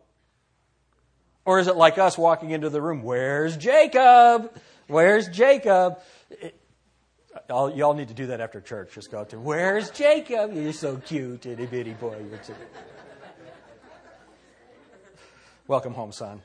Or 1.47 1.61
is 1.61 1.69
it 1.69 1.77
like 1.77 1.99
us 1.99 2.19
walking 2.19 2.51
into 2.51 2.69
the 2.69 2.83
room, 2.83 3.03
Where's 3.03 3.57
Jacob? 3.57 4.53
Where's 4.89 5.29
Jacob? 5.29 5.99
All, 7.49 7.75
y'all 7.75 7.95
need 7.95 8.09
to 8.09 8.15
do 8.15 8.27
that 8.27 8.41
after 8.41 8.61
church. 8.61 8.95
Just 8.95 9.11
go 9.11 9.21
out 9.21 9.31
there. 9.31 9.39
Where's 9.39 9.91
Jacob? 9.91 10.53
You're 10.55 10.73
so 10.73 10.97
cute, 10.97 11.47
itty 11.47 11.67
bitty 11.67 11.93
boy. 11.93 12.17
You're 12.29 12.39
too. 12.39 12.55
Welcome 15.69 15.95
home, 15.95 16.13
son. 16.13 16.43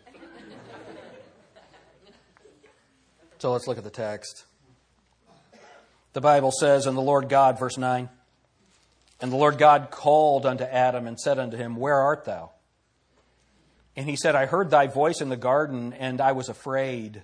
So 3.39 3.51
let's 3.51 3.67
look 3.67 3.79
at 3.79 3.83
the 3.83 3.89
text. 3.89 4.45
The 6.13 6.21
Bible 6.21 6.51
says, 6.51 6.85
And 6.85 6.95
the 6.95 7.01
Lord 7.01 7.29
God, 7.29 7.57
verse 7.57 7.77
9, 7.77 8.09
and 9.21 9.31
the 9.31 9.37
Lord 9.37 9.57
God 9.57 9.89
called 9.91 10.45
unto 10.45 10.63
Adam 10.63 11.07
and 11.07 11.19
said 11.19 11.39
unto 11.39 11.57
him, 11.57 11.75
Where 11.75 11.97
art 11.97 12.25
thou? 12.25 12.51
And 13.95 14.07
he 14.07 14.15
said, 14.15 14.35
I 14.35 14.45
heard 14.45 14.69
thy 14.69 14.87
voice 14.87 15.19
in 15.19 15.29
the 15.29 15.35
garden, 15.35 15.93
and 15.93 16.21
I 16.21 16.31
was 16.31 16.47
afraid 16.47 17.21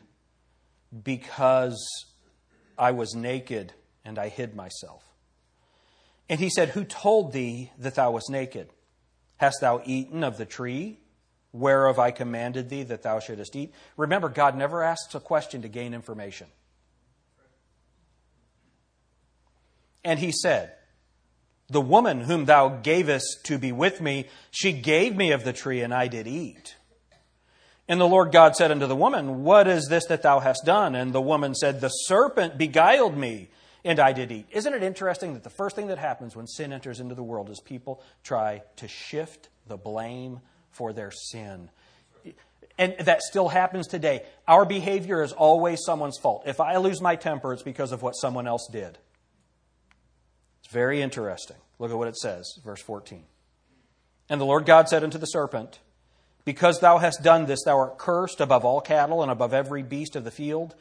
because 1.03 1.79
I 2.77 2.91
was 2.91 3.15
naked 3.15 3.73
and 4.03 4.19
I 4.19 4.27
hid 4.27 4.55
myself. 4.55 5.03
And 6.29 6.39
he 6.39 6.49
said, 6.49 6.69
Who 6.69 6.83
told 6.83 7.31
thee 7.31 7.71
that 7.77 7.95
thou 7.95 8.11
wast 8.11 8.29
naked? 8.29 8.69
Hast 9.37 9.61
thou 9.61 9.81
eaten 9.85 10.23
of 10.23 10.37
the 10.37 10.45
tree 10.45 10.99
whereof 11.51 11.99
I 11.99 12.11
commanded 12.11 12.69
thee 12.69 12.83
that 12.83 13.03
thou 13.03 13.19
shouldest 13.19 13.55
eat? 13.55 13.73
Remember, 13.95 14.27
God 14.27 14.57
never 14.57 14.83
asks 14.83 15.15
a 15.15 15.19
question 15.19 15.61
to 15.61 15.69
gain 15.69 15.93
information. 15.93 16.47
And 20.03 20.19
he 20.19 20.31
said, 20.31 20.73
The 21.69 21.81
woman 21.81 22.21
whom 22.21 22.45
thou 22.45 22.69
gavest 22.69 23.43
to 23.45 23.57
be 23.57 23.71
with 23.71 23.99
me, 23.99 24.25
she 24.51 24.71
gave 24.71 25.15
me 25.15 25.31
of 25.31 25.43
the 25.43 25.53
tree, 25.53 25.81
and 25.81 25.93
I 25.93 26.07
did 26.07 26.27
eat. 26.27 26.75
And 27.87 28.01
the 28.01 28.07
Lord 28.07 28.31
God 28.31 28.55
said 28.55 28.71
unto 28.71 28.87
the 28.87 28.95
woman, 28.95 29.43
What 29.43 29.67
is 29.67 29.87
this 29.87 30.05
that 30.07 30.23
thou 30.23 30.39
hast 30.39 30.65
done? 30.65 30.95
And 30.95 31.13
the 31.13 31.21
woman 31.21 31.53
said, 31.53 31.81
The 31.81 31.89
serpent 31.89 32.57
beguiled 32.57 33.17
me, 33.17 33.49
and 33.83 33.99
I 33.99 34.13
did 34.13 34.31
eat. 34.31 34.47
Isn't 34.51 34.73
it 34.73 34.81
interesting 34.81 35.33
that 35.33 35.43
the 35.43 35.49
first 35.49 35.75
thing 35.75 35.87
that 35.87 35.99
happens 35.99 36.35
when 36.35 36.47
sin 36.47 36.73
enters 36.73 36.99
into 36.99 37.13
the 37.13 37.23
world 37.23 37.49
is 37.49 37.59
people 37.59 38.01
try 38.23 38.63
to 38.77 38.87
shift 38.87 39.49
the 39.67 39.77
blame 39.77 40.39
for 40.71 40.93
their 40.93 41.11
sin? 41.11 41.69
And 42.77 42.95
that 42.99 43.21
still 43.21 43.47
happens 43.47 43.87
today. 43.87 44.23
Our 44.47 44.65
behavior 44.65 45.23
is 45.23 45.31
always 45.31 45.83
someone's 45.85 46.17
fault. 46.17 46.43
If 46.45 46.59
I 46.59 46.77
lose 46.77 47.01
my 47.01 47.15
temper, 47.15 47.53
it's 47.53 47.63
because 47.63 47.91
of 47.91 48.01
what 48.01 48.13
someone 48.13 48.47
else 48.47 48.67
did. 48.71 48.97
It's 50.65 50.73
very 50.73 50.99
interesting. 51.03 51.57
Look 51.77 51.91
at 51.91 51.97
what 51.97 52.07
it 52.07 52.17
says, 52.17 52.57
verse 52.65 52.81
14. 52.81 53.23
And 54.29 54.41
the 54.41 54.45
Lord 54.45 54.65
God 54.65 54.89
said 54.89 55.03
unto 55.03 55.19
the 55.19 55.27
serpent, 55.27 55.79
because 56.43 56.79
thou 56.79 56.97
hast 56.97 57.21
done 57.21 57.45
this, 57.45 57.63
thou 57.63 57.77
art 57.77 57.99
cursed 57.99 58.41
above 58.41 58.65
all 58.65 58.81
cattle 58.81 59.21
and 59.21 59.31
above 59.31 59.53
every 59.53 59.83
beast 59.83 60.15
of 60.15 60.23
the 60.23 60.31
field. 60.31 60.73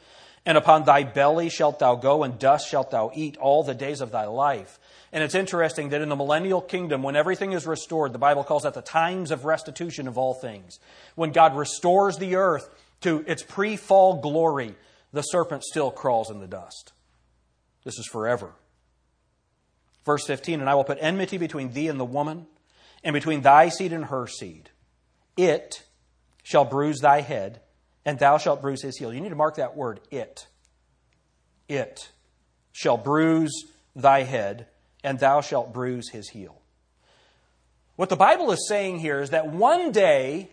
And 0.43 0.57
upon 0.57 0.85
thy 0.85 1.03
belly 1.03 1.49
shalt 1.49 1.77
thou 1.77 1.95
go, 1.95 2.23
and 2.23 2.39
dust 2.39 2.67
shalt 2.67 2.89
thou 2.89 3.11
eat 3.13 3.37
all 3.37 3.63
the 3.63 3.75
days 3.75 4.01
of 4.01 4.11
thy 4.11 4.25
life. 4.25 4.79
And 5.11 5.23
it's 5.23 5.35
interesting 5.35 5.89
that 5.89 6.01
in 6.01 6.09
the 6.09 6.15
millennial 6.15 6.61
kingdom, 6.61 7.03
when 7.03 7.15
everything 7.15 7.53
is 7.53 7.67
restored, 7.67 8.11
the 8.11 8.19
Bible 8.19 8.43
calls 8.43 8.63
that 8.63 8.73
the 8.73 8.81
times 8.81 9.29
of 9.29 9.45
restitution 9.45 10.07
of 10.07 10.17
all 10.17 10.33
things. 10.33 10.79
When 11.13 11.31
God 11.31 11.55
restores 11.55 12.17
the 12.17 12.37
earth 12.37 12.69
to 13.01 13.23
its 13.27 13.43
pre 13.43 13.75
fall 13.75 14.19
glory, 14.19 14.75
the 15.13 15.21
serpent 15.21 15.63
still 15.63 15.91
crawls 15.91 16.31
in 16.31 16.39
the 16.39 16.47
dust. 16.47 16.93
This 17.83 17.99
is 17.99 18.07
forever. 18.11 18.51
Verse 20.05 20.25
15 20.25 20.61
And 20.61 20.69
I 20.69 20.75
will 20.75 20.83
put 20.83 20.97
enmity 21.01 21.37
between 21.37 21.73
thee 21.73 21.87
and 21.87 21.99
the 21.99 22.05
woman, 22.05 22.47
and 23.03 23.13
between 23.13 23.41
thy 23.41 23.69
seed 23.69 23.91
and 23.91 24.05
her 24.05 24.27
seed. 24.27 24.69
It 25.35 25.83
shall 26.43 26.65
bruise 26.65 26.99
thy 26.99 27.21
head, 27.21 27.61
and 28.05 28.19
thou 28.19 28.37
shalt 28.37 28.61
bruise 28.61 28.81
his 28.81 28.97
heel. 28.97 29.13
You 29.13 29.21
need 29.21 29.29
to 29.29 29.35
mark 29.35 29.55
that 29.55 29.75
word, 29.75 29.99
it. 30.11 30.47
It 31.67 32.09
shall 32.71 32.97
bruise 32.97 33.65
thy 33.95 34.23
head, 34.23 34.67
and 35.03 35.19
thou 35.19 35.41
shalt 35.41 35.73
bruise 35.73 36.09
his 36.09 36.29
heel. 36.29 36.61
What 37.95 38.09
the 38.09 38.15
Bible 38.15 38.51
is 38.51 38.67
saying 38.67 38.99
here 38.99 39.21
is 39.21 39.29
that 39.29 39.47
one 39.47 39.91
day 39.91 40.49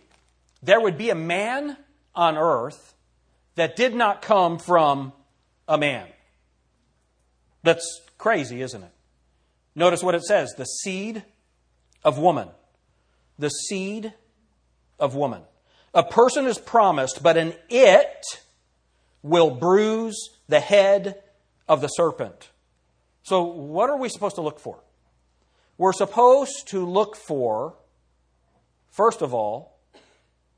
there 0.63 0.81
would 0.81 0.97
be 0.97 1.11
a 1.11 1.15
man 1.15 1.77
on 2.15 2.39
earth 2.39 2.95
that 3.57 3.77
did 3.77 3.95
not 3.95 4.23
come 4.23 4.59
from 4.59 5.13
a 5.67 5.77
man. 5.77 6.07
That's 7.63 8.01
crazy, 8.17 8.63
isn't 8.63 8.83
it? 8.83 8.93
Notice 9.75 10.03
what 10.03 10.15
it 10.15 10.23
says 10.23 10.55
the 10.57 10.65
seed 10.65 11.25
of 12.05 12.19
woman. 12.19 12.49
The 13.39 13.49
seed 13.49 14.13
of 14.99 15.15
woman. 15.15 15.43
A 15.95 16.03
person 16.03 16.47
is 16.47 16.59
promised, 16.59 17.23
but 17.23 17.37
an 17.37 17.55
it 17.69 18.25
will 19.23 19.51
bruise 19.51 20.31
the 20.49 20.61
head 20.61 21.23
of 21.69 21.81
the 21.81 21.89
serpent. 21.89 22.51
So, 23.23 23.43
what 23.43 23.89
are 23.89 23.97
we 23.97 24.09
supposed 24.09 24.37
to 24.37 24.43
look 24.43 24.59
for? 24.59 24.81
We're 25.79 25.93
supposed 25.93 26.69
to 26.69 26.85
look 26.85 27.17
for, 27.17 27.75
first 28.91 29.23
of 29.23 29.33
all, 29.33 29.79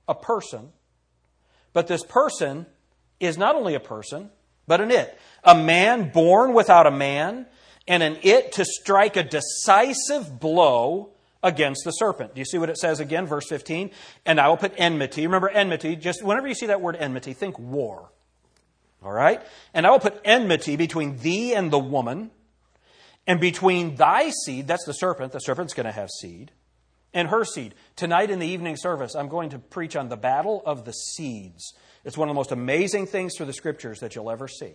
a 0.09 0.15
person, 0.15 0.73
but 1.73 1.87
this 1.87 2.05
person 2.05 2.67
is 3.21 3.39
not 3.39 3.55
only 3.55 3.75
a 3.75 3.81
person, 3.81 4.31
but 4.67 4.81
an 4.81 4.91
it. 4.91 5.19
A 5.43 5.55
man 5.55 6.11
born 6.11 6.55
without 6.55 6.87
a 6.87 6.91
man, 6.91 7.47
and 7.87 8.03
an 8.03 8.19
it 8.23 8.53
to 8.53 8.65
strike 8.65 9.17
a 9.17 9.23
decisive 9.23 10.41
blow 10.41 11.11
against 11.43 11.85
the 11.85 11.91
serpent. 11.91 12.35
Do 12.35 12.41
you 12.41 12.45
see 12.45 12.59
what 12.59 12.71
it 12.71 12.79
says 12.79 13.01
again, 13.01 13.27
verse 13.27 13.47
15? 13.49 13.91
And 14.25 14.41
I 14.41 14.49
will 14.49 14.57
put 14.57 14.73
enmity. 14.77 15.27
Remember 15.27 15.49
enmity, 15.49 15.95
just 15.95 16.25
whenever 16.25 16.49
you 16.49 16.55
see 16.55 16.67
that 16.67 16.81
word 16.81 16.97
enmity, 16.97 17.35
think 17.35 17.59
war. 17.59 18.11
All 19.03 19.13
right? 19.13 19.43
And 19.75 19.87
I 19.87 19.91
will 19.91 20.01
put 20.01 20.21
enmity 20.25 20.77
between 20.77 21.19
thee 21.19 21.55
and 21.55 21.71
the 21.71 21.79
woman, 21.79 22.31
and 23.27 23.41
between 23.41 23.97
thy 23.97 24.31
seed, 24.45 24.67
that's 24.67 24.85
the 24.87 24.93
serpent, 24.93 25.33
the 25.33 25.39
serpent's 25.39 25.75
going 25.75 25.87
to 25.87 25.93
have 25.93 26.09
seed, 26.21 26.53
and 27.13 27.29
her 27.29 27.45
seed. 27.45 27.75
Tonight 27.97 28.31
in 28.31 28.39
the 28.39 28.47
evening 28.47 28.77
service, 28.77 29.15
I'm 29.15 29.29
going 29.29 29.51
to 29.51 29.59
preach 29.59 29.97
on 29.97 30.09
the 30.09 30.17
battle 30.17 30.63
of 30.65 30.85
the 30.85 30.93
seeds. 30.93 31.75
It's 32.05 32.19
one 32.19 32.29
of 32.29 32.35
the 32.35 32.39
most 32.39 32.53
amazing 32.53 33.07
things 33.07 33.35
through 33.37 33.47
the 33.47 33.53
scriptures 33.53 34.01
that 34.01 34.15
you'll 34.15 34.31
ever 34.31 34.49
see. 34.49 34.73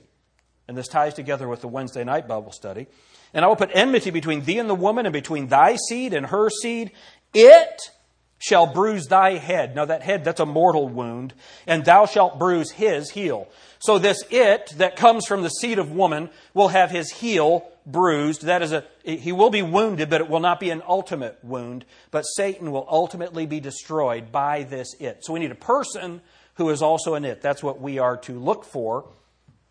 And 0.70 0.78
this 0.78 0.88
ties 0.88 1.16
together 1.16 1.48
with 1.48 1.62
the 1.62 1.68
Wednesday 1.68 2.04
night 2.04 2.28
Bible 2.28 2.52
study. 2.52 2.86
And 3.34 3.44
I 3.44 3.48
will 3.48 3.56
put 3.56 3.72
enmity 3.74 4.12
between 4.12 4.44
thee 4.44 4.60
and 4.60 4.70
the 4.70 4.76
woman, 4.76 5.08
and 5.08 5.14
between 5.14 5.48
thy 5.48 5.78
seed 5.88 6.14
and 6.14 6.28
her 6.28 6.48
seed. 6.62 6.92
It 7.34 7.90
shall 8.38 8.72
bruise 8.72 9.08
thy 9.08 9.32
head. 9.40 9.76
Now, 9.76 9.86
that 9.86 10.04
head, 10.04 10.24
that's 10.24 10.40
a 10.40 10.46
mortal 10.46 10.88
wound, 10.88 11.34
and 11.66 11.84
thou 11.84 12.06
shalt 12.06 12.38
bruise 12.38 12.70
his 12.70 13.10
heel. 13.10 13.48
So, 13.80 13.98
this 13.98 14.22
it 14.30 14.76
that 14.78 14.96
comes 14.96 15.26
from 15.26 15.42
the 15.42 15.50
seed 15.50 15.80
of 15.80 15.92
woman 15.92 16.30
will 16.54 16.68
have 16.68 16.92
his 16.92 17.14
heel 17.14 17.68
bruised. 17.88 18.44
That 18.44 18.62
is 18.62 18.72
a, 18.72 18.84
he 19.04 19.32
will 19.32 19.50
be 19.50 19.64
wounded, 19.64 20.12
but 20.12 20.22
it 20.22 20.30
will 20.30 20.40
not 20.40 20.60
be 20.60 20.70
an 20.70 20.84
ultimate 20.88 21.40
wound. 21.44 21.84
But 22.12 22.22
Satan 22.22 22.72
will 22.72 22.86
ultimately 22.88 23.48
be 23.48 23.60
destroyed 23.60 24.32
by 24.32 24.62
this 24.62 24.94
it. 25.00 25.26
So, 25.26 25.34
we 25.34 25.40
need 25.40 25.50
a 25.50 25.56
person 25.56 26.22
who 26.58 26.70
is 26.70 26.84
also 26.84 27.16
an 27.16 27.26
it. 27.26 27.42
That's 27.42 27.64
what 27.64 27.82
we 27.82 27.98
are 27.98 28.18
to 28.18 28.38
look 28.38 28.66
for 28.66 29.10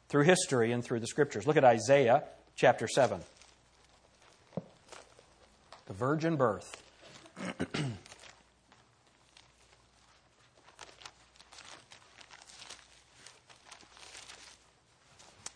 through 0.09 0.25
history 0.25 0.73
and 0.73 0.85
through 0.85 1.01
the 1.01 1.07
scriptures. 1.07 1.47
Look 1.47 1.57
at 1.57 1.65
Isaiah 1.65 2.25
chapter 2.57 2.89
7 2.89 3.21
the 5.89 5.95
virgin 5.95 6.37
birth. 6.37 6.83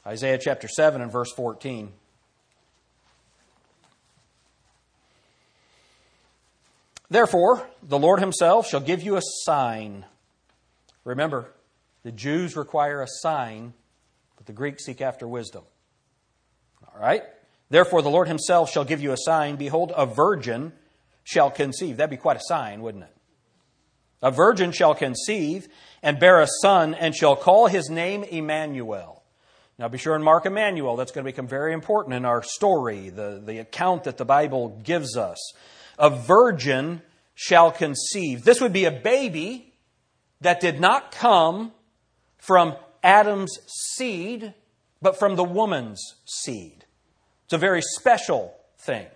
Isaiah 0.06 0.38
chapter 0.42 0.68
7 0.68 1.02
and 1.02 1.12
verse 1.12 1.30
14. 1.32 1.92
Therefore, 7.10 7.68
the 7.82 7.98
Lord 7.98 8.20
himself 8.20 8.66
shall 8.66 8.80
give 8.80 9.02
you 9.02 9.16
a 9.16 9.22
sign. 9.44 10.06
Remember, 11.04 11.52
the 12.04 12.12
Jews 12.12 12.56
require 12.56 13.02
a 13.02 13.06
sign, 13.06 13.74
but 14.42 14.48
the 14.48 14.52
Greeks 14.54 14.84
seek 14.84 15.00
after 15.00 15.28
wisdom. 15.28 15.62
All 16.82 17.00
right? 17.00 17.22
Therefore, 17.70 18.02
the 18.02 18.10
Lord 18.10 18.26
himself 18.26 18.72
shall 18.72 18.84
give 18.84 19.00
you 19.00 19.12
a 19.12 19.16
sign. 19.16 19.54
Behold, 19.54 19.92
a 19.96 20.04
virgin 20.04 20.72
shall 21.22 21.48
conceive. 21.48 21.96
That'd 21.96 22.10
be 22.10 22.16
quite 22.16 22.38
a 22.38 22.42
sign, 22.42 22.82
wouldn't 22.82 23.04
it? 23.04 23.16
A 24.20 24.32
virgin 24.32 24.72
shall 24.72 24.96
conceive 24.96 25.68
and 26.02 26.18
bear 26.18 26.40
a 26.40 26.48
son 26.60 26.92
and 26.92 27.14
shall 27.14 27.36
call 27.36 27.68
his 27.68 27.88
name 27.88 28.24
Emmanuel. 28.24 29.22
Now 29.78 29.86
be 29.86 29.96
sure 29.96 30.16
and 30.16 30.24
mark 30.24 30.44
Emmanuel. 30.44 30.96
That's 30.96 31.12
going 31.12 31.24
to 31.24 31.30
become 31.30 31.46
very 31.46 31.72
important 31.72 32.16
in 32.16 32.24
our 32.24 32.42
story, 32.42 33.10
the, 33.10 33.40
the 33.46 33.58
account 33.58 34.04
that 34.04 34.16
the 34.16 34.24
Bible 34.24 34.80
gives 34.82 35.16
us. 35.16 35.38
A 36.00 36.10
virgin 36.10 37.00
shall 37.36 37.70
conceive. 37.70 38.42
This 38.42 38.60
would 38.60 38.72
be 38.72 38.86
a 38.86 38.90
baby 38.90 39.72
that 40.40 40.58
did 40.58 40.80
not 40.80 41.12
come 41.12 41.70
from 42.38 42.74
Adam's 43.02 43.58
seed, 43.66 44.54
but 45.00 45.18
from 45.18 45.36
the 45.36 45.44
woman's 45.44 46.00
seed. 46.24 46.84
It's 47.44 47.52
a 47.52 47.58
very 47.58 47.82
special 47.82 48.54
thing. 48.78 49.06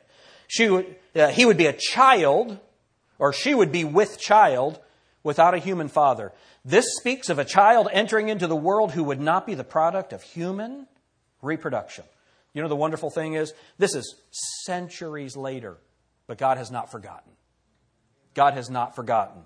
She 0.48 0.68
would, 0.68 0.96
uh, 1.14 1.28
he 1.28 1.44
would 1.44 1.56
be 1.56 1.66
a 1.66 1.72
child, 1.72 2.58
or 3.18 3.32
she 3.32 3.54
would 3.54 3.72
be 3.72 3.84
with 3.84 4.18
child, 4.18 4.78
without 5.22 5.54
a 5.54 5.58
human 5.58 5.88
father. 5.88 6.32
This 6.64 6.86
speaks 6.98 7.28
of 7.28 7.38
a 7.38 7.44
child 7.44 7.88
entering 7.92 8.28
into 8.28 8.46
the 8.46 8.56
world 8.56 8.92
who 8.92 9.04
would 9.04 9.20
not 9.20 9.46
be 9.46 9.54
the 9.54 9.64
product 9.64 10.12
of 10.12 10.22
human 10.22 10.86
reproduction. 11.42 12.04
You 12.54 12.62
know, 12.62 12.68
the 12.68 12.76
wonderful 12.76 13.10
thing 13.10 13.34
is, 13.34 13.52
this 13.76 13.94
is 13.94 14.14
centuries 14.64 15.36
later, 15.36 15.76
but 16.26 16.38
God 16.38 16.58
has 16.58 16.70
not 16.70 16.90
forgotten. 16.90 17.32
God 18.34 18.54
has 18.54 18.70
not 18.70 18.94
forgotten. 18.94 19.42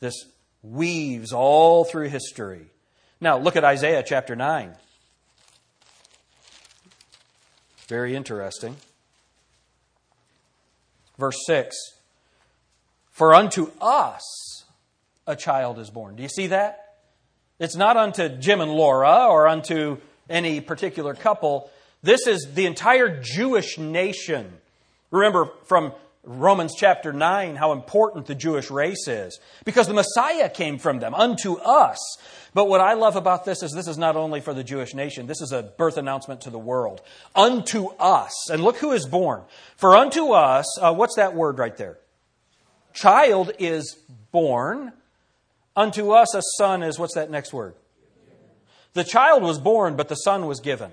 This 0.00 0.14
weaves 0.62 1.32
all 1.32 1.84
through 1.84 2.08
history. 2.08 2.66
Now, 3.20 3.38
look 3.38 3.56
at 3.56 3.64
Isaiah 3.64 4.02
chapter 4.06 4.34
9. 4.34 4.74
Very 7.88 8.16
interesting. 8.16 8.76
Verse 11.18 11.36
6 11.44 11.76
For 13.10 13.34
unto 13.34 13.70
us 13.80 14.64
a 15.26 15.36
child 15.36 15.78
is 15.78 15.90
born. 15.90 16.16
Do 16.16 16.22
you 16.22 16.28
see 16.28 16.46
that? 16.46 16.94
It's 17.58 17.76
not 17.76 17.98
unto 17.98 18.28
Jim 18.28 18.62
and 18.62 18.72
Laura 18.72 19.26
or 19.28 19.46
unto 19.46 19.98
any 20.30 20.62
particular 20.62 21.14
couple. 21.14 21.70
This 22.02 22.26
is 22.26 22.54
the 22.54 22.64
entire 22.64 23.20
Jewish 23.20 23.76
nation. 23.76 24.50
Remember 25.10 25.50
from 25.64 25.92
Romans 26.22 26.74
chapter 26.76 27.12
9 27.12 27.56
how 27.56 27.72
important 27.72 28.26
the 28.26 28.34
Jewish 28.34 28.70
race 28.70 29.08
is 29.08 29.40
because 29.64 29.86
the 29.86 29.94
Messiah 29.94 30.50
came 30.50 30.78
from 30.78 30.98
them 30.98 31.14
unto 31.14 31.56
us. 31.56 31.98
But 32.52 32.68
what 32.68 32.80
I 32.80 32.92
love 32.92 33.16
about 33.16 33.44
this 33.44 33.62
is 33.62 33.72
this 33.72 33.88
is 33.88 33.96
not 33.96 34.16
only 34.16 34.40
for 34.40 34.52
the 34.52 34.64
Jewish 34.64 34.92
nation, 34.92 35.26
this 35.26 35.40
is 35.40 35.52
a 35.52 35.62
birth 35.62 35.96
announcement 35.96 36.42
to 36.42 36.50
the 36.50 36.58
world. 36.58 37.00
Unto 37.34 37.86
us. 37.98 38.50
And 38.50 38.62
look 38.62 38.76
who 38.76 38.92
is 38.92 39.06
born. 39.06 39.42
For 39.76 39.96
unto 39.96 40.32
us, 40.32 40.66
uh, 40.78 40.92
what's 40.92 41.16
that 41.16 41.34
word 41.34 41.58
right 41.58 41.76
there? 41.76 41.98
Child 42.92 43.52
is 43.58 43.96
born. 44.30 44.92
Unto 45.74 46.10
us 46.10 46.34
a 46.34 46.42
son 46.58 46.82
is, 46.82 46.98
what's 46.98 47.14
that 47.14 47.30
next 47.30 47.52
word? 47.52 47.74
The 48.92 49.04
child 49.04 49.42
was 49.42 49.58
born, 49.58 49.96
but 49.96 50.08
the 50.08 50.16
son 50.16 50.46
was 50.46 50.60
given. 50.60 50.90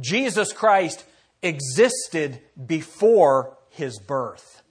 Jesus 0.00 0.52
Christ 0.52 1.04
existed 1.42 2.40
before 2.64 3.56
his 3.80 3.98
birth. 3.98 4.62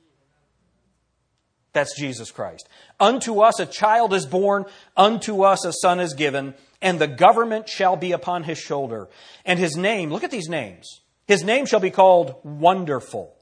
That's 1.73 1.97
Jesus 1.99 2.31
Christ. 2.31 2.69
Unto 2.99 3.41
us 3.41 3.59
a 3.59 3.65
child 3.65 4.13
is 4.13 4.25
born, 4.25 4.65
unto 4.95 5.43
us 5.43 5.65
a 5.65 5.73
son 5.73 5.99
is 5.99 6.13
given, 6.13 6.53
and 6.81 6.99
the 6.99 7.07
government 7.07 7.67
shall 7.67 7.95
be 7.95 8.11
upon 8.11 8.43
his 8.43 8.57
shoulder. 8.57 9.09
And 9.45 9.59
his 9.59 9.75
name, 9.75 10.09
look 10.09 10.23
at 10.23 10.31
these 10.31 10.47
names. 10.47 11.01
His 11.27 11.43
name 11.43 11.65
shall 11.65 11.79
be 11.79 11.91
called 11.91 12.35
Wonderful, 12.43 13.35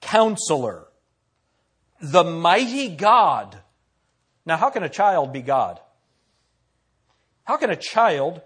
Counselor, 0.00 0.86
the 2.00 2.24
Mighty 2.24 2.88
God. 2.94 3.58
Now, 4.44 4.56
how 4.56 4.70
can 4.70 4.82
a 4.82 4.88
child 4.88 5.32
be 5.32 5.42
God? 5.42 5.80
How 7.44 7.56
can 7.56 7.70
a 7.70 7.76
child 7.76 8.42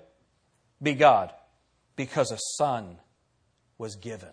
be 0.83 0.95
God? 0.95 1.33
Because 1.97 2.31
a 2.31 2.39
son 2.57 2.99
was 3.79 3.97
given. 3.97 4.31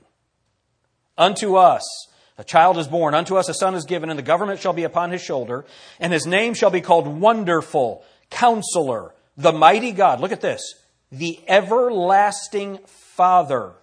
Unto 1.17 1.55
us 1.55 1.83
a 2.37 2.43
child 2.43 2.77
is 2.77 2.87
born, 2.87 3.13
unto 3.13 3.35
us 3.35 3.49
a 3.49 3.53
son 3.53 3.75
is 3.75 3.85
given, 3.85 4.09
and 4.09 4.17
the 4.17 4.23
government 4.23 4.59
shall 4.59 4.73
be 4.73 4.83
upon 4.83 5.11
his 5.11 5.21
shoulder, 5.21 5.65
and 5.99 6.11
his 6.11 6.25
name 6.25 6.53
shall 6.53 6.71
be 6.71 6.81
called 6.81 7.07
Wonderful, 7.07 8.03
Counselor, 8.29 9.13
the 9.37 9.51
Mighty 9.51 9.91
God. 9.91 10.19
Look 10.19 10.31
at 10.31 10.41
this. 10.41 10.61
The 11.11 11.39
Everlasting 11.47 12.79
Father, 12.87 13.73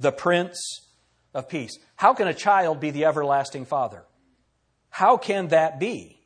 the 0.00 0.12
Prince 0.12 0.88
of 1.34 1.48
Peace. 1.48 1.78
How 1.96 2.14
can 2.14 2.28
a 2.28 2.34
child 2.34 2.80
be 2.80 2.90
the 2.90 3.04
Everlasting 3.04 3.66
Father? 3.66 4.04
How 4.90 5.16
can 5.16 5.48
that 5.48 5.78
be? 5.78 6.16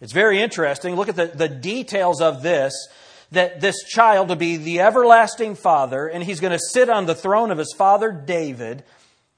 It's 0.00 0.12
very 0.12 0.40
interesting. 0.40 0.96
Look 0.96 1.08
at 1.08 1.16
the, 1.16 1.26
the 1.26 1.48
details 1.48 2.20
of 2.20 2.42
this 2.42 2.88
that 3.32 3.60
this 3.60 3.84
child 3.84 4.28
will 4.28 4.36
be 4.36 4.56
the 4.56 4.80
everlasting 4.80 5.54
father, 5.54 6.08
and 6.08 6.24
he's 6.24 6.40
going 6.40 6.52
to 6.52 6.58
sit 6.58 6.90
on 6.90 7.06
the 7.06 7.14
throne 7.14 7.52
of 7.52 7.58
his 7.58 7.72
father 7.76 8.10
David, 8.10 8.82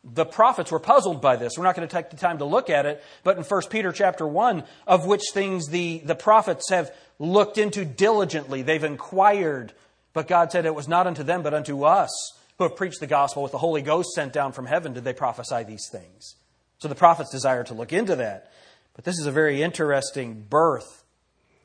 the 0.05 0.25
prophets 0.25 0.73
were 0.73 0.81
puzzled 0.81 1.23
by 1.23 1.37
this. 1.37 1.53
We're 1.57 1.65
not 1.65 1.77
going 1.77 1.87
to 1.87 1.95
take 1.95 2.11
the 2.11 2.17
time 2.17 2.39
to 2.39 2.45
look 2.45 2.71
at 2.71 2.87
it, 2.87 3.03
but 3.23 3.39
in 3.39 3.45
1 3.45 3.63
Peter 3.71 3.93
chapter 3.93 4.27
1, 4.27 4.65
of 4.87 5.07
which 5.07 5.23
things 5.33 5.69
the, 5.69 6.03
the 6.05 6.17
prophets 6.17 6.71
have 6.71 6.93
looked 7.19 7.57
into 7.57 7.85
diligently, 7.85 8.63
they've 8.63 8.83
inquired. 8.83 9.73
But 10.13 10.27
God 10.27 10.51
said 10.51 10.67
it 10.67 10.75
was 10.75 10.89
not 10.89 11.07
unto 11.07 11.23
them, 11.23 11.43
but 11.43 11.55
unto 11.55 11.85
us 11.85 12.11
who 12.59 12.65
have 12.65 12.77
preached 12.77 13.01
the 13.01 13.07
gospel 13.07 13.43
with 13.43 13.53
the 13.53 13.59
Holy 13.59 13.83
Ghost 13.83 14.11
sent 14.13 14.33
down 14.33 14.53
from 14.53 14.67
heaven 14.67 14.93
did 14.93 15.05
they 15.05 15.13
prophesy 15.13 15.63
these 15.63 15.89
things. 15.91 16.35
So 16.79 16.89
the 16.89 16.95
prophets 16.95 17.31
desire 17.31 17.65
to 17.65 17.75
look 17.75 17.93
into 17.93 18.17
that. 18.17 18.51
But 18.95 19.05
this 19.05 19.19
is 19.19 19.27
a 19.27 19.33
very 19.33 19.63
interesting 19.63 20.45
birth 20.51 21.05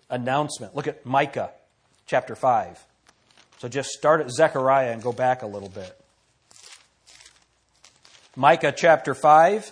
announcement. 0.09 0.75
Look 0.75 0.87
at 0.87 1.05
Micah 1.05 1.51
chapter 2.05 2.35
5. 2.35 2.85
So 3.57 3.67
just 3.67 3.89
start 3.89 4.21
at 4.21 4.29
Zechariah 4.29 4.91
and 4.91 5.01
go 5.01 5.11
back 5.11 5.41
a 5.41 5.47
little 5.47 5.69
bit. 5.69 5.99
Micah 8.39 8.71
chapter 8.71 9.15
5. 9.15 9.71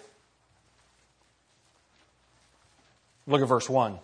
Look 3.28 3.42
at 3.44 3.48
verse 3.48 3.70
1. 3.70 4.00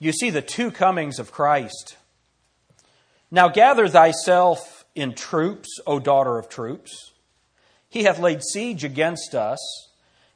You 0.00 0.10
see 0.10 0.30
the 0.30 0.42
two 0.42 0.72
comings 0.72 1.20
of 1.20 1.30
Christ. 1.30 1.96
Now 3.30 3.48
gather 3.48 3.86
thyself 3.86 4.84
in 4.96 5.14
troops, 5.14 5.68
O 5.86 6.00
daughter 6.00 6.36
of 6.36 6.48
troops. 6.48 7.12
He 7.88 8.02
hath 8.02 8.18
laid 8.18 8.42
siege 8.42 8.82
against 8.82 9.36
us. 9.36 9.60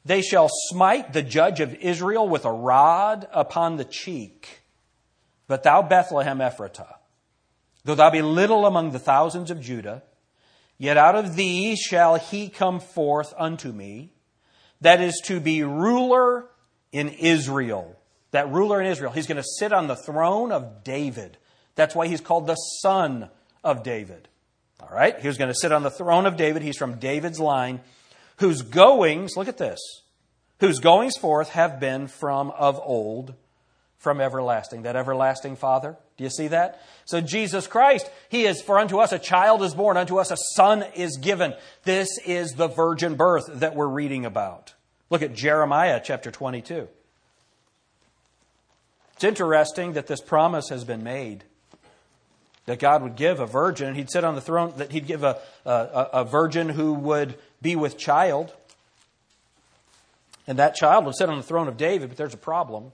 They 0.05 0.21
shall 0.21 0.47
smite 0.69 1.11
the 1.11 1.23
judge 1.23 1.59
of 1.59 1.73
Israel 1.73 2.29
with 2.29 2.45
a 2.45 2.53
rod 2.53 3.27
upon 3.33 3.75
the 3.75 3.83
cheek. 3.83 4.61
But 5.49 5.63
thou, 5.63 5.81
Bethlehem 5.81 6.37
Ephratah, 6.37 6.99
Though 7.85 7.95
thou 7.95 8.09
be 8.09 8.21
little 8.21 8.65
among 8.65 8.91
the 8.91 8.99
thousands 8.99 9.51
of 9.51 9.61
Judah, 9.61 10.03
yet 10.77 10.97
out 10.97 11.15
of 11.15 11.35
thee 11.35 11.75
shall 11.75 12.15
he 12.15 12.49
come 12.49 12.79
forth 12.79 13.33
unto 13.37 13.71
me, 13.71 14.11
that 14.81 15.01
is 15.01 15.21
to 15.25 15.39
be 15.39 15.63
ruler 15.63 16.47
in 16.91 17.09
Israel. 17.09 17.97
That 18.31 18.51
ruler 18.51 18.81
in 18.81 18.87
Israel. 18.87 19.11
He's 19.11 19.27
going 19.27 19.41
to 19.41 19.47
sit 19.59 19.71
on 19.71 19.87
the 19.87 19.95
throne 19.95 20.51
of 20.51 20.83
David. 20.83 21.37
That's 21.75 21.95
why 21.95 22.07
he's 22.07 22.21
called 22.21 22.47
the 22.47 22.55
son 22.55 23.29
of 23.63 23.83
David. 23.83 24.27
All 24.81 24.89
right? 24.91 25.17
He's 25.19 25.37
going 25.37 25.51
to 25.51 25.59
sit 25.59 25.71
on 25.71 25.83
the 25.83 25.91
throne 25.91 26.25
of 26.25 26.37
David. 26.37 26.63
He's 26.63 26.77
from 26.77 26.95
David's 26.95 27.39
line, 27.39 27.81
whose 28.37 28.61
goings, 28.61 29.37
look 29.37 29.47
at 29.47 29.57
this, 29.57 29.79
whose 30.59 30.79
goings 30.79 31.17
forth 31.17 31.49
have 31.49 31.79
been 31.79 32.07
from 32.07 32.49
of 32.51 32.79
old 32.83 33.35
from 33.97 34.21
everlasting. 34.21 34.83
That 34.83 34.95
everlasting 34.95 35.55
Father. 35.55 35.97
Do 36.17 36.23
you 36.23 36.29
see 36.29 36.47
that? 36.49 36.81
So 37.05 37.21
Jesus 37.21 37.67
Christ, 37.67 38.09
He 38.29 38.45
is, 38.45 38.61
for 38.61 38.79
unto 38.79 38.97
us 38.97 39.11
a 39.11 39.19
child 39.19 39.61
is 39.61 39.75
born, 39.75 39.95
unto 39.95 40.17
us 40.17 40.31
a 40.31 40.37
son 40.55 40.83
is 40.95 41.17
given. 41.17 41.53
This 41.83 42.09
is 42.25 42.53
the 42.53 42.67
virgin 42.67 43.15
birth 43.15 43.45
that 43.47 43.75
we're 43.75 43.87
reading 43.87 44.25
about. 44.25 44.73
Look 45.09 45.21
at 45.21 45.33
Jeremiah 45.33 46.01
chapter 46.03 46.31
22. 46.31 46.87
It's 49.13 49.23
interesting 49.23 49.93
that 49.93 50.07
this 50.07 50.19
promise 50.19 50.69
has 50.69 50.83
been 50.83 51.03
made 51.03 51.43
that 52.65 52.79
God 52.79 53.03
would 53.03 53.15
give 53.15 53.39
a 53.39 53.45
virgin, 53.45 53.95
He'd 53.95 54.09
sit 54.09 54.23
on 54.23 54.35
the 54.35 54.41
throne, 54.41 54.73
that 54.77 54.91
He'd 54.91 55.07
give 55.07 55.23
a, 55.23 55.39
a, 55.65 56.09
a 56.13 56.25
virgin 56.25 56.69
who 56.69 56.93
would 56.93 57.37
be 57.61 57.75
with 57.75 57.97
child. 57.97 58.53
And 60.47 60.59
that 60.59 60.75
child 60.75 61.05
would 61.05 61.15
sit 61.15 61.29
on 61.29 61.37
the 61.37 61.43
throne 61.43 61.67
of 61.67 61.77
David, 61.77 62.09
but 62.09 62.17
there's 62.17 62.33
a 62.33 62.37
problem. 62.37 62.91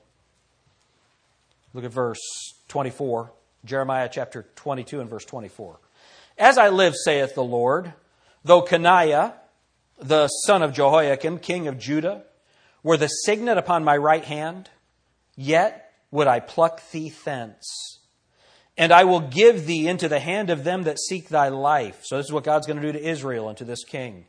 Look 1.73 1.85
at 1.85 1.91
verse 1.91 2.19
24, 2.67 3.31
Jeremiah 3.63 4.09
chapter 4.11 4.47
22 4.55 5.01
and 5.01 5.09
verse 5.09 5.25
24. 5.25 5.79
As 6.37 6.57
I 6.57 6.69
live, 6.69 6.95
saith 6.95 7.35
the 7.35 7.43
Lord, 7.43 7.93
though 8.43 8.63
Coniah, 8.63 9.33
the 9.99 10.27
son 10.27 10.63
of 10.63 10.73
Jehoiakim, 10.73 11.39
king 11.39 11.67
of 11.67 11.77
Judah, 11.77 12.23
were 12.83 12.97
the 12.97 13.07
signet 13.07 13.57
upon 13.57 13.83
my 13.83 13.95
right 13.95 14.23
hand, 14.23 14.69
yet 15.35 15.93
would 16.09 16.27
I 16.27 16.39
pluck 16.39 16.81
thee 16.91 17.13
thence. 17.23 17.99
And 18.77 18.91
I 18.91 19.03
will 19.03 19.19
give 19.19 19.67
thee 19.67 19.87
into 19.87 20.09
the 20.09 20.19
hand 20.19 20.49
of 20.49 20.63
them 20.63 20.83
that 20.83 20.99
seek 20.99 21.29
thy 21.29 21.49
life. 21.49 22.01
So, 22.03 22.17
this 22.17 22.25
is 22.25 22.31
what 22.31 22.43
God's 22.43 22.65
going 22.65 22.81
to 22.81 22.91
do 22.91 22.97
to 22.97 23.07
Israel 23.07 23.49
and 23.49 23.57
to 23.59 23.65
this 23.65 23.83
king. 23.83 24.25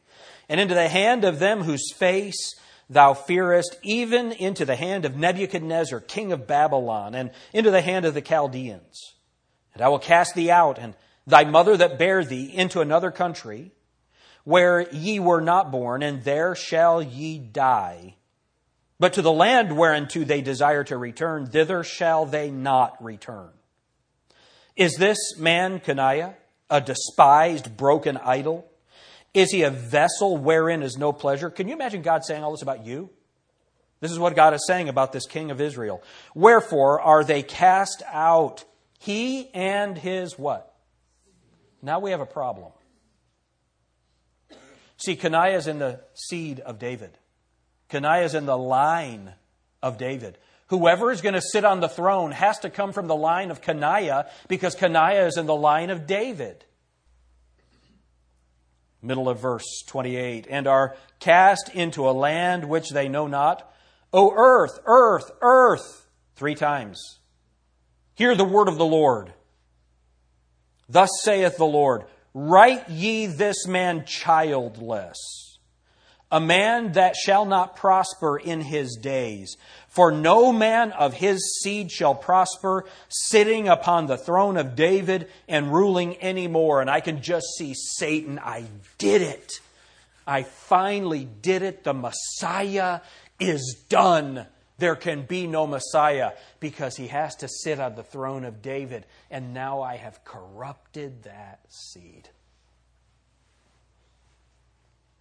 And 0.49 0.61
into 0.61 0.75
the 0.75 0.89
hand 0.89 1.25
of 1.25 1.39
them 1.39 1.63
whose 1.63 1.93
face 1.95 2.55
thou 2.91 3.15
fearest, 3.15 3.79
even 3.83 4.33
into 4.33 4.67
the 4.67 4.77
hand 4.77 5.07
of 5.07 5.17
Nebuchadnezzar, 5.17 6.01
king 6.01 6.33
of 6.33 6.47
Babylon, 6.47 7.15
and 7.15 7.31
into 7.55 7.71
the 7.71 7.81
hand 7.81 8.05
of 8.05 8.13
the 8.15 8.21
Chaldeans. 8.21 9.15
And 9.75 9.83
I 9.83 9.89
will 9.89 9.99
cast 9.99 10.35
thee 10.35 10.51
out, 10.51 10.79
and 10.79 10.95
thy 11.27 11.45
mother 11.45 11.77
that 11.77 11.99
bare 11.99 12.25
thee, 12.25 12.53
into 12.55 12.81
another 12.81 13.11
country, 13.11 13.73
where 14.45 14.89
ye 14.91 15.19
were 15.19 15.41
not 15.41 15.71
born, 15.71 16.03
and 16.03 16.25
there 16.25 16.55
shall 16.55 17.03
ye 17.03 17.39
die. 17.39 18.17
But 18.99 19.15
to 19.15 19.23
the 19.23 19.33
land 19.33 19.77
whereunto 19.77 20.25
they 20.25 20.43
desire 20.43 20.85
to 20.85 20.97
return, 20.97 21.47
thither 21.47 21.83
shall 21.83 22.27
they 22.27 22.51
not 22.51 23.03
return. 23.03 23.51
Is 24.77 24.95
this 24.97 25.37
man, 25.39 25.81
Coniah, 25.81 26.35
a 26.71 26.81
despised, 26.81 27.77
broken 27.77 28.17
idol? 28.17 28.69
Is 29.35 29.51
he 29.51 29.63
a 29.63 29.71
vessel 29.71 30.37
wherein 30.37 30.83
is 30.83 30.97
no 30.97 31.13
pleasure? 31.13 31.51
Can 31.51 31.69
you 31.69 31.75
imagine 31.75 32.03
God 32.03 32.25
saying 32.25 32.45
all 32.45 32.51
this 32.53 32.63
about 32.63 32.87
you? 32.87 33.11
This 34.01 34.11
is 34.11 34.19
what 34.19 34.37
God 34.37 34.53
is 34.53 34.67
saying 34.67 34.89
about 34.89 35.13
this 35.13 35.27
king 35.27 35.51
of 35.51 35.61
Israel. 35.61 36.03
Wherefore 36.35 37.01
are 37.01 37.25
they 37.25 37.43
cast 37.43 38.03
out, 38.11 38.65
he 39.03 39.53
and 39.53 39.99
his 39.99 40.39
what? 40.39 40.73
Now 41.83 41.99
we 41.99 42.13
have 42.13 42.21
a 42.21 42.27
problem. 42.27 42.71
See, 44.97 45.17
Coniah 45.17 45.57
is 45.57 45.67
in 45.67 45.81
the 45.81 46.01
seed 46.15 46.61
of 46.61 46.79
David. 46.79 47.19
Coniah 47.91 48.25
is 48.25 48.37
in 48.37 48.47
the 48.47 48.57
line 48.57 49.33
of 49.83 49.99
David. 49.99 50.39
Whoever 50.69 51.11
is 51.11 51.21
going 51.21 51.35
to 51.35 51.43
sit 51.43 51.65
on 51.65 51.81
the 51.81 51.89
throne 51.89 52.31
has 52.31 52.61
to 52.61 52.71
come 52.71 52.93
from 52.93 53.09
the 53.09 53.17
line 53.17 53.51
of 53.51 53.61
Coniah 53.61 54.31
because 54.47 54.77
Coniah 54.77 55.27
is 55.27 55.37
in 55.37 55.47
the 55.47 55.57
line 55.57 55.91
of 55.91 56.07
David. 56.07 56.65
Middle 59.03 59.29
of 59.29 59.41
verse 59.41 59.83
28 59.89 60.47
and 60.49 60.69
are 60.69 60.95
cast 61.19 61.71
into 61.75 62.09
a 62.09 62.13
land 62.13 62.69
which 62.69 62.91
they 62.91 63.09
know 63.09 63.27
not. 63.27 63.69
O 64.13 64.33
earth, 64.33 64.79
earth, 64.85 65.29
earth, 65.41 66.07
three 66.37 66.55
times. 66.55 67.19
Hear 68.23 68.37
the 68.37 68.45
word 68.45 68.69
of 68.69 68.79
the 68.79 68.87
Lord. 68.87 69.33
Thus 70.89 71.11
saith 71.25 71.57
the 71.57 71.65
Lord 71.65 72.05
Write 72.33 72.89
ye 72.89 73.27
this 73.27 73.67
man 73.67 74.05
childless, 74.07 75.59
a 76.31 76.39
man 76.39 76.93
that 76.93 77.17
shall 77.17 77.45
not 77.45 77.75
prosper 77.75 78.39
in 78.39 78.61
his 78.61 78.97
days. 79.03 79.57
For 79.89 80.13
no 80.13 80.53
man 80.53 80.93
of 80.93 81.15
his 81.15 81.59
seed 81.61 81.91
shall 81.91 82.15
prosper, 82.15 82.85
sitting 83.09 83.67
upon 83.67 84.07
the 84.07 84.17
throne 84.17 84.57
of 84.57 84.77
David 84.77 85.29
and 85.49 85.73
ruling 85.73 86.23
anymore. 86.23 86.81
And 86.81 86.89
I 86.89 87.01
can 87.01 87.23
just 87.23 87.47
see 87.59 87.75
Satan, 87.75 88.39
I 88.39 88.67
did 88.99 89.23
it. 89.23 89.55
I 90.29 90.45
finally 90.45 91.25
did 91.25 91.63
it. 91.63 91.83
The 91.83 91.93
Messiah 91.93 93.01
is 93.41 93.85
done. 93.89 94.47
There 94.79 94.97
can 94.97 95.23
be 95.23 95.47
no 95.47 95.67
Messiah 95.67 96.33
because 96.59 96.97
he 96.97 97.09
has 97.09 97.37
to 97.37 97.49
sit 97.49 97.79
on 97.79 97.95
the 97.95 98.03
throne 98.03 98.45
of 98.45 98.63
David. 98.63 99.07
And 99.31 99.55
now 99.55 99.83
I 99.83 99.97
have 99.97 100.25
corrupted 100.25 101.25
that 101.25 101.61
seed. 101.69 102.29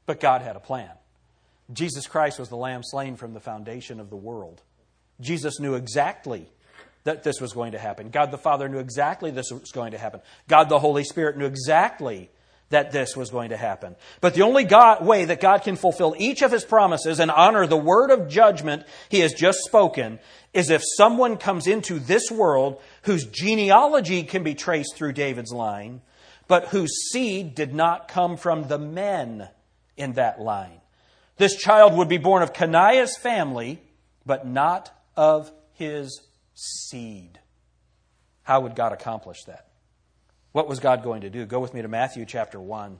But 0.05 0.19
God 0.19 0.41
had 0.41 0.55
a 0.55 0.59
plan. 0.59 0.91
Jesus 1.71 2.07
Christ 2.07 2.39
was 2.39 2.49
the 2.49 2.57
lamb 2.57 2.81
slain 2.83 3.15
from 3.15 3.33
the 3.33 3.39
foundation 3.39 3.99
of 3.99 4.09
the 4.09 4.15
world. 4.15 4.61
Jesus 5.19 5.59
knew 5.59 5.75
exactly 5.75 6.49
that 7.03 7.23
this 7.23 7.39
was 7.39 7.53
going 7.53 7.71
to 7.71 7.79
happen. 7.79 8.09
God 8.09 8.31
the 8.31 8.37
Father 8.37 8.67
knew 8.67 8.79
exactly 8.79 9.31
this 9.31 9.51
was 9.51 9.71
going 9.71 9.91
to 9.91 9.97
happen. 9.97 10.21
God 10.47 10.69
the 10.69 10.79
Holy 10.79 11.03
Spirit 11.03 11.37
knew 11.37 11.45
exactly 11.45 12.29
that 12.71 12.91
this 12.91 13.15
was 13.15 13.29
going 13.29 13.49
to 13.49 13.57
happen. 13.57 13.95
But 14.19 14.33
the 14.33 14.41
only 14.41 14.63
God, 14.63 15.05
way 15.05 15.25
that 15.25 15.39
God 15.39 15.61
can 15.63 15.75
fulfill 15.75 16.15
each 16.17 16.41
of 16.41 16.51
his 16.51 16.65
promises 16.65 17.19
and 17.19 17.29
honor 17.29 17.67
the 17.67 17.77
word 17.77 18.09
of 18.09 18.27
judgment 18.27 18.83
he 19.09 19.19
has 19.19 19.33
just 19.33 19.59
spoken 19.59 20.19
is 20.53 20.69
if 20.69 20.81
someone 20.97 21.37
comes 21.37 21.67
into 21.67 21.99
this 21.99 22.29
world 22.31 22.81
whose 23.03 23.25
genealogy 23.25 24.23
can 24.23 24.43
be 24.43 24.55
traced 24.55 24.95
through 24.95 25.13
David's 25.13 25.53
line, 25.53 26.01
but 26.47 26.69
whose 26.69 27.09
seed 27.11 27.55
did 27.55 27.73
not 27.73 28.07
come 28.07 28.35
from 28.35 28.67
the 28.67 28.79
men 28.79 29.47
in 29.95 30.13
that 30.13 30.41
line. 30.41 30.81
This 31.37 31.55
child 31.55 31.93
would 31.95 32.09
be 32.09 32.17
born 32.17 32.43
of 32.43 32.53
Coniah's 32.53 33.17
family, 33.17 33.81
but 34.25 34.45
not 34.45 34.91
of 35.15 35.51
his 35.73 36.21
seed. 36.55 37.39
How 38.43 38.61
would 38.61 38.75
God 38.75 38.91
accomplish 38.91 39.43
that? 39.45 39.70
What 40.51 40.67
was 40.67 40.79
God 40.79 41.03
going 41.03 41.21
to 41.21 41.29
do? 41.29 41.45
Go 41.45 41.59
with 41.59 41.73
me 41.73 41.81
to 41.81 41.87
Matthew 41.87 42.25
chapter 42.25 42.59
1. 42.59 42.97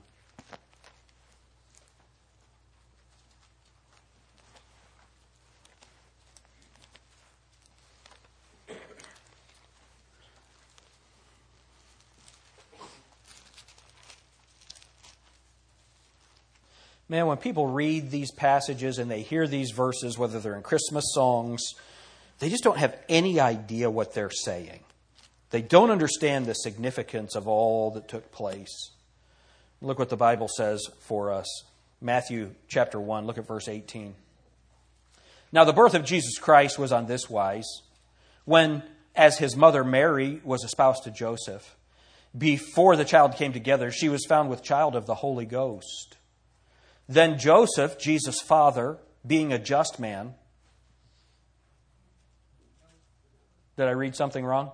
Man, 17.10 17.26
when 17.26 17.36
people 17.36 17.66
read 17.66 18.10
these 18.10 18.32
passages 18.32 18.96
and 18.96 19.10
they 19.10 19.20
hear 19.20 19.46
these 19.46 19.72
verses, 19.72 20.16
whether 20.16 20.40
they're 20.40 20.56
in 20.56 20.62
Christmas 20.62 21.04
songs, 21.12 21.74
they 22.38 22.48
just 22.48 22.64
don't 22.64 22.78
have 22.78 22.96
any 23.10 23.38
idea 23.38 23.90
what 23.90 24.14
they're 24.14 24.30
saying. 24.30 24.80
They 25.52 25.60
don't 25.60 25.90
understand 25.90 26.46
the 26.46 26.54
significance 26.54 27.36
of 27.36 27.46
all 27.46 27.90
that 27.92 28.08
took 28.08 28.32
place. 28.32 28.90
Look 29.82 29.98
what 29.98 30.08
the 30.08 30.16
Bible 30.16 30.48
says 30.48 30.82
for 31.00 31.30
us. 31.30 31.46
Matthew 32.00 32.54
chapter 32.68 32.98
1, 32.98 33.26
look 33.26 33.36
at 33.36 33.46
verse 33.46 33.68
18. 33.68 34.14
Now, 35.52 35.64
the 35.64 35.74
birth 35.74 35.94
of 35.94 36.06
Jesus 36.06 36.38
Christ 36.38 36.78
was 36.78 36.90
on 36.90 37.06
this 37.06 37.28
wise 37.28 37.68
when, 38.46 38.82
as 39.14 39.36
his 39.36 39.54
mother 39.54 39.84
Mary 39.84 40.40
was 40.42 40.64
espoused 40.64 41.04
to 41.04 41.10
Joseph, 41.10 41.76
before 42.36 42.96
the 42.96 43.04
child 43.04 43.36
came 43.36 43.52
together, 43.52 43.90
she 43.90 44.08
was 44.08 44.24
found 44.26 44.48
with 44.48 44.62
child 44.62 44.96
of 44.96 45.04
the 45.04 45.16
Holy 45.16 45.44
Ghost. 45.44 46.16
Then 47.10 47.38
Joseph, 47.38 47.98
Jesus' 47.98 48.40
father, 48.40 48.96
being 49.26 49.52
a 49.52 49.58
just 49.58 50.00
man, 50.00 50.32
did 53.76 53.86
I 53.86 53.90
read 53.90 54.16
something 54.16 54.46
wrong? 54.46 54.70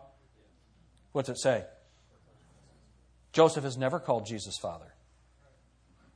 What's 1.19 1.29
it 1.29 1.41
say? 1.41 1.65
Joseph 3.33 3.65
has 3.65 3.77
never 3.77 3.99
called 3.99 4.25
Jesus 4.25 4.57
father, 4.57 4.95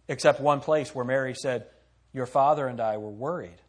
except 0.07 0.41
one 0.41 0.61
place 0.61 0.95
where 0.95 1.05
Mary 1.05 1.35
said, 1.35 1.67
Your 2.13 2.25
father 2.25 2.69
and 2.69 2.81
I 2.81 2.99
were 2.99 3.11
worried. 3.11 3.61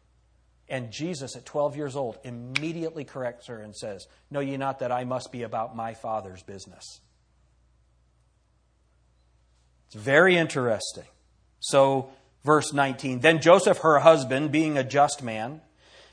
And 0.68 0.92
Jesus, 0.92 1.34
at 1.34 1.44
12 1.44 1.74
years 1.74 1.96
old, 1.96 2.20
immediately 2.22 3.02
corrects 3.02 3.48
her 3.48 3.58
and 3.58 3.74
says, 3.74 4.06
Know 4.30 4.38
ye 4.38 4.56
not 4.56 4.78
that 4.78 4.92
I 4.92 5.02
must 5.02 5.32
be 5.32 5.42
about 5.42 5.74
my 5.74 5.94
father's 5.94 6.44
business? 6.44 7.00
It's 9.86 9.96
very 9.96 10.36
interesting. 10.36 11.08
So, 11.58 12.10
verse 12.44 12.72
19 12.72 13.18
Then 13.18 13.40
Joseph, 13.40 13.78
her 13.78 13.98
husband, 13.98 14.52
being 14.52 14.78
a 14.78 14.84
just 14.84 15.20
man, 15.20 15.62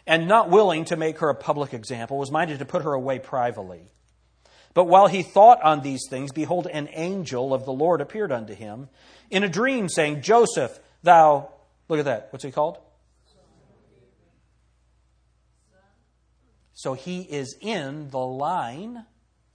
and 0.08 0.28
not 0.28 0.50
willing 0.50 0.86
to 0.86 0.96
make 0.96 1.20
her 1.20 1.30
a 1.30 1.36
public 1.36 1.76
example, 1.76 2.18
was 2.18 2.32
minded 2.32 2.58
to 2.58 2.66
put 2.66 2.82
her 2.82 2.94
away 2.94 3.20
privately. 3.20 3.92
But 4.74 4.86
while 4.86 5.08
he 5.08 5.24
thought 5.24 5.62
on 5.62 5.82
these 5.82 6.08
things, 6.10 6.32
behold, 6.32 6.68
an 6.68 6.90
angel 6.94 7.54
of 7.54 7.66
the 7.66 7.74
Lord 7.74 8.02
appeared 8.02 8.32
unto 8.32 8.54
him 8.54 8.90
in 9.30 9.44
a 9.44 9.50
dream, 9.50 9.90
saying, 9.90 10.22
Joseph, 10.22 10.80
thou, 11.04 11.50
look 11.90 12.00
at 12.00 12.06
that, 12.06 12.28
what's 12.32 12.46
he 12.46 12.52
called? 12.52 12.78
So 16.74 16.94
he 16.94 17.22
is 17.22 17.56
in 17.62 18.10
the 18.10 18.18
line 18.18 19.06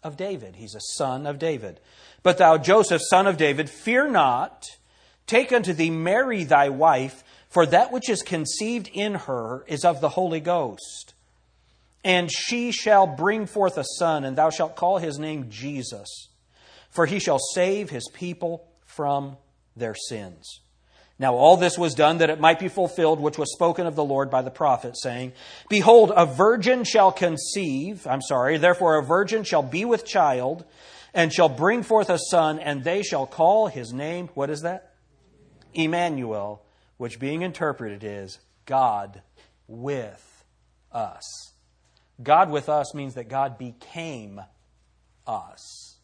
of 0.05 0.17
David. 0.17 0.55
He's 0.55 0.77
a 0.77 0.81
son 0.97 1.27
of 1.27 1.41
David. 1.41 1.81
But 2.23 2.39
thou, 2.39 2.57
Joseph, 2.57 3.03
son 3.11 3.27
of 3.27 3.37
David, 3.37 3.69
fear 3.69 4.09
not, 4.09 4.65
take 5.27 5.53
unto 5.53 5.73
thee 5.73 5.91
Mary 5.91 6.45
thy 6.45 6.69
wife, 6.69 7.25
for 7.49 7.67
that 7.67 7.91
which 7.91 8.09
is 8.09 8.23
conceived 8.23 8.89
in 8.93 9.15
her 9.15 9.65
is 9.67 9.85
of 9.85 10.01
the 10.01 10.11
Holy 10.11 10.39
Ghost. 10.39 11.15
And 12.07 12.31
she 12.31 12.71
shall 12.71 13.09
bring 13.09 13.47
forth 13.47 13.77
a 13.77 13.85
son, 13.99 14.23
and 14.23 14.39
thou 14.39 14.49
shalt 14.51 14.77
call 14.77 14.99
his 14.99 15.19
name 15.19 15.51
Jesus, 15.51 16.29
for 16.89 17.05
he 17.05 17.19
shall 17.19 17.41
save 17.41 17.91
his 17.91 18.09
people 18.15 18.69
from 18.85 19.37
their 19.75 19.97
sins. 19.97 20.61
Now, 21.19 21.35
all 21.35 21.57
this 21.57 21.77
was 21.77 21.95
done 21.95 22.19
that 22.19 22.31
it 22.31 22.39
might 22.39 22.61
be 22.61 22.69
fulfilled, 22.69 23.19
which 23.19 23.39
was 23.39 23.53
spoken 23.53 23.89
of 23.89 23.97
the 23.97 24.05
Lord 24.05 24.31
by 24.31 24.43
the 24.43 24.53
prophet, 24.53 24.97
saying, 24.97 25.33
Behold, 25.69 26.13
a 26.15 26.27
virgin 26.27 26.85
shall 26.85 27.11
conceive, 27.11 28.07
I'm 28.07 28.23
sorry, 28.23 28.57
therefore 28.57 29.01
a 29.01 29.05
virgin 29.05 29.43
shall 29.43 29.65
be 29.65 29.85
with 29.85 30.05
child, 30.05 30.65
and 31.13 31.33
shall 31.33 31.49
bring 31.49 31.83
forth 31.83 32.09
a 32.09 32.21
son, 32.31 32.61
and 32.61 32.85
they 32.85 33.03
shall 33.03 33.27
call 33.27 33.67
his 33.67 33.93
name, 33.93 34.29
what 34.35 34.49
is 34.49 34.61
that? 34.61 34.95
Emmanuel, 35.75 36.63
which 36.99 37.19
being 37.19 37.43
interpreted 37.43 38.05
is 38.05 38.39
God 38.65 39.23
with 39.67 40.45
us. 40.93 41.56
God 42.23 42.51
with 42.51 42.69
us 42.69 42.95
means 42.95 43.15
that 43.15 43.29
God 43.29 43.59
became 43.59 44.41
us. 45.27 45.97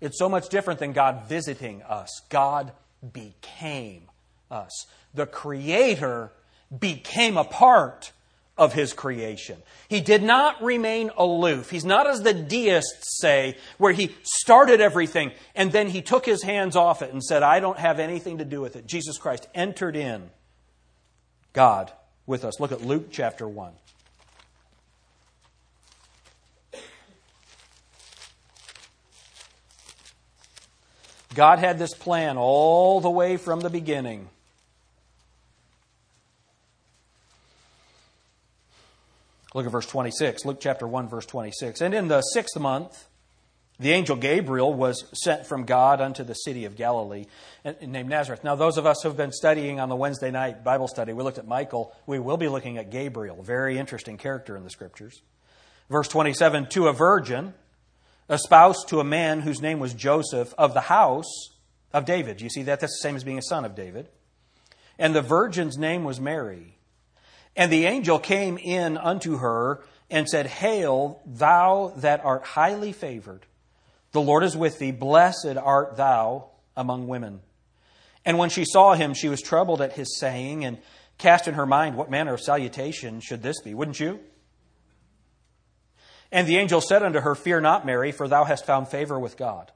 It's 0.00 0.18
so 0.18 0.28
much 0.28 0.48
different 0.48 0.80
than 0.80 0.92
God 0.92 1.28
visiting 1.28 1.82
us. 1.82 2.22
God 2.28 2.72
became 3.12 4.02
us. 4.50 4.86
The 5.14 5.26
Creator 5.26 6.32
became 6.78 7.36
a 7.36 7.44
part 7.44 8.12
of 8.56 8.72
His 8.72 8.92
creation. 8.92 9.62
He 9.88 10.00
did 10.00 10.22
not 10.22 10.62
remain 10.62 11.10
aloof. 11.16 11.70
He's 11.70 11.84
not 11.84 12.06
as 12.06 12.22
the 12.22 12.34
deists 12.34 13.20
say, 13.20 13.56
where 13.78 13.92
He 13.92 14.14
started 14.22 14.80
everything 14.80 15.32
and 15.54 15.72
then 15.72 15.88
He 15.88 16.02
took 16.02 16.26
His 16.26 16.42
hands 16.42 16.76
off 16.76 17.02
it 17.02 17.12
and 17.12 17.22
said, 17.22 17.42
I 17.42 17.60
don't 17.60 17.78
have 17.78 17.98
anything 17.98 18.38
to 18.38 18.44
do 18.44 18.60
with 18.60 18.76
it. 18.76 18.86
Jesus 18.86 19.18
Christ 19.18 19.48
entered 19.54 19.96
in 19.96 20.30
God 21.52 21.92
with 22.26 22.44
us. 22.44 22.60
Look 22.60 22.72
at 22.72 22.82
Luke 22.82 23.08
chapter 23.10 23.48
1. 23.48 23.72
God 31.34 31.58
had 31.58 31.78
this 31.78 31.94
plan 31.94 32.36
all 32.36 33.00
the 33.00 33.10
way 33.10 33.36
from 33.36 33.60
the 33.60 33.70
beginning. 33.70 34.28
Look 39.54 39.66
at 39.66 39.72
verse 39.72 39.86
26. 39.86 40.44
Luke 40.44 40.58
chapter 40.60 40.86
1, 40.86 41.08
verse 41.08 41.26
26. 41.26 41.80
And 41.80 41.94
in 41.94 42.08
the 42.08 42.22
sixth 42.22 42.58
month, 42.58 43.06
The 43.80 43.90
angel 43.90 44.14
Gabriel 44.14 44.72
was 44.72 45.04
sent 45.24 45.46
from 45.46 45.64
God 45.64 46.00
unto 46.00 46.22
the 46.22 46.34
city 46.34 46.64
of 46.64 46.76
Galilee 46.76 47.26
named 47.82 48.08
Nazareth. 48.08 48.44
Now, 48.44 48.54
those 48.54 48.78
of 48.78 48.86
us 48.86 48.98
who 49.02 49.08
have 49.08 49.16
been 49.16 49.32
studying 49.32 49.80
on 49.80 49.88
the 49.88 49.96
Wednesday 49.96 50.30
night 50.30 50.62
Bible 50.62 50.86
study, 50.86 51.12
we 51.12 51.24
looked 51.24 51.38
at 51.38 51.48
Michael. 51.48 51.92
We 52.06 52.20
will 52.20 52.36
be 52.36 52.46
looking 52.46 52.78
at 52.78 52.90
Gabriel, 52.90 53.42
very 53.42 53.76
interesting 53.76 54.16
character 54.16 54.56
in 54.56 54.62
the 54.62 54.70
scriptures. 54.70 55.22
Verse 55.90 56.06
27 56.06 56.68
To 56.68 56.86
a 56.86 56.92
virgin, 56.92 57.52
espoused 58.28 58.88
to 58.88 59.00
a 59.00 59.04
man 59.04 59.40
whose 59.40 59.60
name 59.60 59.78
was 59.78 59.94
Joseph 59.94 60.54
of 60.56 60.74
the 60.74 60.82
house 60.82 61.50
of 61.92 62.04
David. 62.04 62.40
You 62.40 62.50
see 62.50 62.62
that? 62.64 62.80
That's 62.80 62.98
the 63.00 63.02
same 63.02 63.16
as 63.16 63.24
being 63.24 63.38
a 63.38 63.42
son 63.42 63.64
of 63.64 63.74
David. 63.74 64.08
And 64.98 65.14
the 65.14 65.22
virgin's 65.22 65.76
name 65.76 66.04
was 66.04 66.20
Mary. 66.20 66.78
And 67.56 67.70
the 67.70 67.86
angel 67.86 68.18
came 68.18 68.58
in 68.58 68.96
unto 68.96 69.38
her 69.38 69.84
and 70.10 70.28
said, 70.28 70.46
Hail, 70.46 71.20
thou 71.26 71.92
that 71.96 72.24
art 72.24 72.44
highly 72.44 72.92
favored. 72.92 73.46
The 74.12 74.20
Lord 74.20 74.44
is 74.44 74.56
with 74.56 74.78
thee. 74.78 74.92
Blessed 74.92 75.56
art 75.56 75.96
thou 75.96 76.50
among 76.76 77.08
women. 77.08 77.40
And 78.24 78.38
when 78.38 78.50
she 78.50 78.64
saw 78.64 78.94
him, 78.94 79.14
she 79.14 79.28
was 79.28 79.42
troubled 79.42 79.80
at 79.80 79.92
his 79.92 80.18
saying 80.18 80.64
and 80.64 80.78
cast 81.18 81.46
in 81.46 81.54
her 81.54 81.66
mind, 81.66 81.96
What 81.96 82.10
manner 82.10 82.34
of 82.34 82.40
salutation 82.40 83.20
should 83.20 83.42
this 83.42 83.60
be? 83.60 83.74
Wouldn't 83.74 84.00
you? 84.00 84.20
And 86.34 86.48
the 86.48 86.56
angel 86.56 86.80
said 86.80 87.04
unto 87.04 87.20
her, 87.20 87.36
Fear 87.36 87.60
not, 87.60 87.86
Mary, 87.86 88.10
for 88.10 88.26
thou 88.26 88.42
hast 88.42 88.66
found 88.66 88.88
favor 88.88 89.20
with 89.20 89.36
God. 89.36 89.70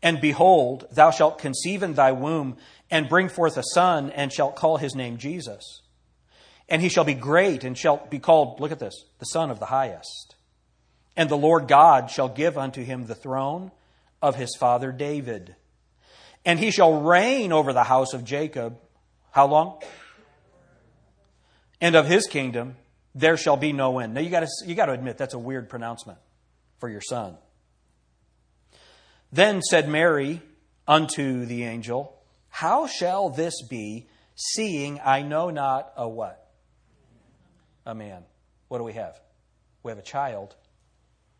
And 0.00 0.20
behold, 0.20 0.86
thou 0.92 1.10
shalt 1.10 1.38
conceive 1.38 1.82
in 1.82 1.94
thy 1.94 2.12
womb 2.12 2.56
and 2.88 3.08
bring 3.08 3.28
forth 3.28 3.56
a 3.56 3.64
son, 3.74 4.10
and 4.10 4.32
shalt 4.32 4.54
call 4.54 4.76
his 4.76 4.94
name 4.94 5.16
Jesus. 5.16 5.82
And 6.68 6.80
he 6.80 6.88
shall 6.88 7.02
be 7.02 7.14
great 7.14 7.64
and 7.64 7.76
shall 7.76 7.96
be 7.96 8.20
called, 8.20 8.60
look 8.60 8.70
at 8.70 8.78
this, 8.78 8.94
the 9.18 9.24
Son 9.24 9.50
of 9.50 9.58
the 9.58 9.66
Highest. 9.66 10.36
And 11.16 11.28
the 11.28 11.36
Lord 11.36 11.66
God 11.66 12.12
shall 12.12 12.28
give 12.28 12.56
unto 12.56 12.84
him 12.84 13.06
the 13.06 13.16
throne 13.16 13.72
of 14.22 14.36
his 14.36 14.54
father 14.56 14.92
David. 14.92 15.56
And 16.44 16.60
he 16.60 16.70
shall 16.70 17.00
reign 17.00 17.50
over 17.50 17.72
the 17.72 17.82
house 17.82 18.14
of 18.14 18.22
Jacob. 18.22 18.78
How 19.32 19.48
long? 19.48 19.82
And 21.80 21.96
of 21.96 22.06
his 22.06 22.28
kingdom 22.28 22.76
there 23.16 23.38
shall 23.38 23.56
be 23.56 23.72
no 23.72 23.98
end. 23.98 24.12
Now 24.14 24.20
you 24.20 24.28
got 24.28 24.40
to 24.40 24.48
you 24.66 24.74
got 24.74 24.86
to 24.86 24.92
admit 24.92 25.16
that's 25.16 25.34
a 25.34 25.38
weird 25.38 25.68
pronouncement 25.68 26.18
for 26.78 26.88
your 26.88 27.00
son. 27.00 27.36
Then 29.32 29.62
said 29.62 29.88
Mary 29.88 30.42
unto 30.86 31.46
the 31.46 31.64
angel, 31.64 32.14
How 32.48 32.86
shall 32.86 33.30
this 33.30 33.62
be, 33.62 34.06
seeing 34.34 35.00
I 35.02 35.22
know 35.22 35.50
not 35.50 35.92
a 35.96 36.06
what? 36.06 36.52
A 37.86 37.94
man. 37.94 38.22
What 38.68 38.78
do 38.78 38.84
we 38.84 38.92
have? 38.92 39.18
We 39.82 39.90
have 39.90 39.98
a 39.98 40.02
child 40.02 40.54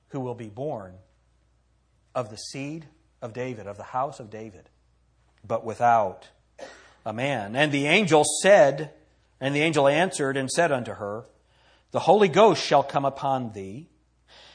who 0.08 0.20
will 0.20 0.34
be 0.34 0.48
born 0.48 0.94
of 2.14 2.30
the 2.30 2.36
seed 2.36 2.86
of 3.20 3.34
David, 3.34 3.66
of 3.66 3.76
the 3.76 3.82
house 3.82 4.18
of 4.18 4.30
David, 4.30 4.70
but 5.46 5.64
without 5.64 6.28
a 7.04 7.12
man. 7.12 7.54
And 7.54 7.70
the 7.70 7.86
angel 7.86 8.24
said, 8.42 8.92
and 9.40 9.54
the 9.54 9.60
angel 9.60 9.86
answered 9.86 10.36
and 10.36 10.50
said 10.50 10.72
unto 10.72 10.94
her, 10.94 11.24
The 11.92 12.00
Holy 12.00 12.28
Ghost 12.28 12.64
shall 12.64 12.82
come 12.82 13.04
upon 13.04 13.52
thee, 13.52 13.88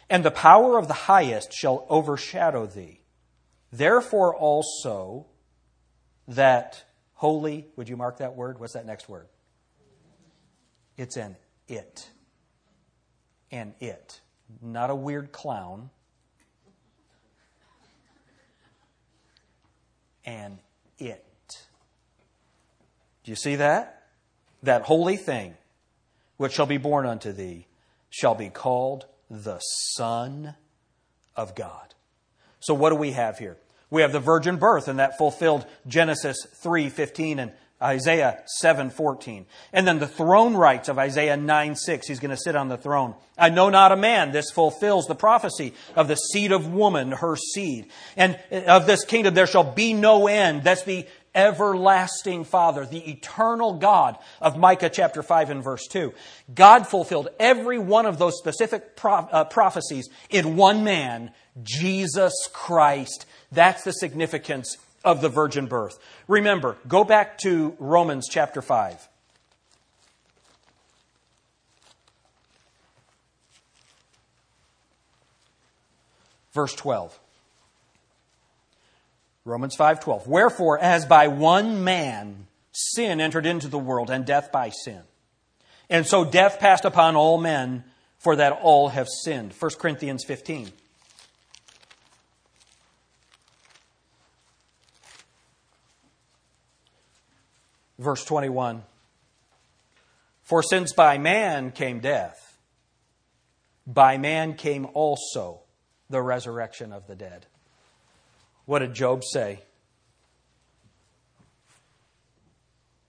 and 0.10 0.24
the 0.24 0.32
power 0.32 0.78
of 0.78 0.88
the 0.88 0.94
highest 0.94 1.54
shall 1.54 1.86
overshadow 1.90 2.66
thee. 2.66 3.02
Therefore 3.72 4.36
also 4.36 5.28
that 6.28 6.84
holy, 7.14 7.68
would 7.76 7.88
you 7.88 7.98
mark 7.98 8.18
that 8.18 8.36
word? 8.36 8.60
What's 8.60 8.74
that 8.74 8.86
next 8.86 9.08
word? 9.08 9.28
It's 10.98 11.18
an 11.18 11.38
it. 11.68 12.10
An 13.52 13.74
it 13.80 14.22
not 14.62 14.90
a 14.90 14.96
weird 14.96 15.32
clown, 15.32 15.90
and 20.26 20.60
it. 20.98 21.26
Do 23.24 23.32
you 23.32 23.36
see 23.36 23.56
that? 23.58 24.04
That 24.64 24.84
holy 24.84 25.18
thing 25.18 25.56
which 26.42 26.54
shall 26.54 26.66
be 26.66 26.78
born 26.78 27.06
unto 27.06 27.32
thee 27.32 27.68
shall 28.10 28.34
be 28.34 28.50
called 28.50 29.06
the 29.30 29.60
Son 29.60 30.56
of 31.36 31.54
God. 31.54 31.94
So 32.60 32.74
what 32.74 32.90
do 32.90 32.96
we 32.96 33.12
have 33.12 33.38
here? 33.38 33.58
We 33.92 34.02
have 34.02 34.12
the 34.12 34.20
virgin 34.20 34.58
birth, 34.58 34.88
and 34.88 34.98
that 34.98 35.20
fulfilled 35.20 35.68
Genesis 35.88 36.48
3:15 36.64 37.38
and 37.38 37.52
Isaiah 37.80 38.44
7:14. 38.60 39.46
And 39.72 39.88
then 39.88 40.00
the 40.00 40.08
throne 40.08 40.56
rights 40.56 40.90
of 40.90 40.98
Isaiah 40.98 41.38
9:6. 41.38 42.08
He's 42.08 42.20
going 42.20 42.36
to 42.36 42.38
sit 42.38 42.56
on 42.56 42.70
the 42.70 42.78
throne. 42.78 43.14
I 43.38 43.50
know 43.50 43.70
not 43.70 43.92
a 43.92 43.96
man. 43.96 44.32
This 44.32 44.50
fulfills 44.50 45.06
the 45.06 45.16
prophecy 45.16 45.76
of 45.96 46.08
the 46.08 46.16
seed 46.16 46.52
of 46.52 46.74
woman, 46.74 47.12
her 47.12 47.36
seed. 47.36 47.92
And 48.18 48.40
uh, 48.52 48.62
of 48.62 48.88
this 48.88 49.06
kingdom 49.06 49.36
there 49.36 49.48
shall 49.48 49.64
be 49.64 49.94
no 49.94 50.26
end. 50.26 50.64
That's 50.64 50.84
the 50.84 51.06
everlasting 51.34 52.44
Father, 52.44 52.86
the 52.86 53.10
eternal 53.10 53.74
God 53.74 54.18
of 54.42 54.58
Micah 54.58 54.90
chapter 54.90 55.24
5 55.24 55.50
and 55.50 55.64
verse 55.64 55.88
2. 55.88 56.14
God 56.54 56.88
fulfilled 56.88 57.30
every 57.40 57.80
one 57.80 58.06
of 58.06 58.18
those 58.18 58.38
specific 58.38 58.96
pro- 58.96 59.14
uh, 59.14 59.46
prophecies 59.46 60.10
in 60.30 60.56
one 60.56 60.84
man, 60.84 61.32
Jesus 61.64 62.34
Christ. 62.54 63.26
That's 63.52 63.84
the 63.84 63.94
significance 63.94 64.78
of 65.04 65.22
the 65.22 65.30
virgin 65.30 65.68
birth. 65.68 65.98
Remember, 66.28 66.78
go 66.88 67.04
back 67.04 67.38
to 67.40 67.76
Romans 67.80 68.28
chapter 68.30 68.62
5. 68.62 69.08
Verse 76.54 76.76
12. 76.76 77.18
Romans 79.44 79.76
5:12. 79.76 80.28
Wherefore 80.28 80.78
as 80.80 81.06
by 81.06 81.28
one 81.28 81.84
man 81.84 82.48
sin 82.72 83.20
entered 83.20 83.46
into 83.46 83.68
the 83.68 83.80
world 83.80 84.10
and 84.10 84.26
death 84.26 84.52
by 84.52 84.70
sin. 84.70 85.04
And 85.90 86.08
so 86.08 86.24
death 86.24 86.60
passed 86.60 86.86
upon 86.86 87.16
all 87.16 87.38
men 87.38 87.84
for 88.18 88.36
that 88.36 88.54
all 88.54 88.90
have 88.90 89.08
sinned. 89.24 89.54
1 89.54 89.72
Corinthians 89.80 90.24
15. 90.24 90.72
Verse 97.98 98.24
21 98.26 98.84
For 100.44 100.64
since 100.64 100.94
by 100.94 101.18
man 101.18 101.72
came 101.72 102.00
death, 102.00 102.58
by 103.86 104.18
man 104.18 104.54
came 104.56 104.88
also 104.94 105.62
the 106.10 106.22
resurrection 106.22 106.94
of 106.94 107.08
the 107.08 107.16
dead. 107.16 107.48
What 108.66 108.80
did 108.80 108.94
Job 108.94 109.24
say? 109.24 109.60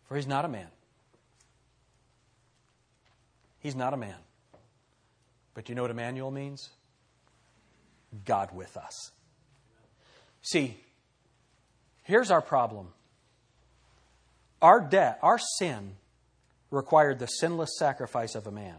For 0.09 0.17
he's 0.17 0.27
not 0.27 0.45
a 0.45 0.49
man. 0.49 0.67
He's 3.61 3.77
not 3.77 3.95
a 3.95 3.97
man. 3.97 4.17
But 5.55 5.69
you 5.69 5.75
know 5.75 5.83
what 5.83 5.91
Emmanuel 5.91 6.31
means? 6.31 6.71
God 8.25 8.55
with 8.55 8.77
us. 8.77 9.11
See, 10.43 10.77
here's 12.03 12.31
our 12.31 12.43
problem 12.43 12.89
our 14.61 14.81
debt, 14.81 15.19
our 15.23 15.39
sin, 15.59 15.93
required 16.71 17.19
the 17.19 17.27
sinless 17.27 17.71
sacrifice 17.79 18.35
of 18.35 18.47
a 18.47 18.53
man. 18.53 18.77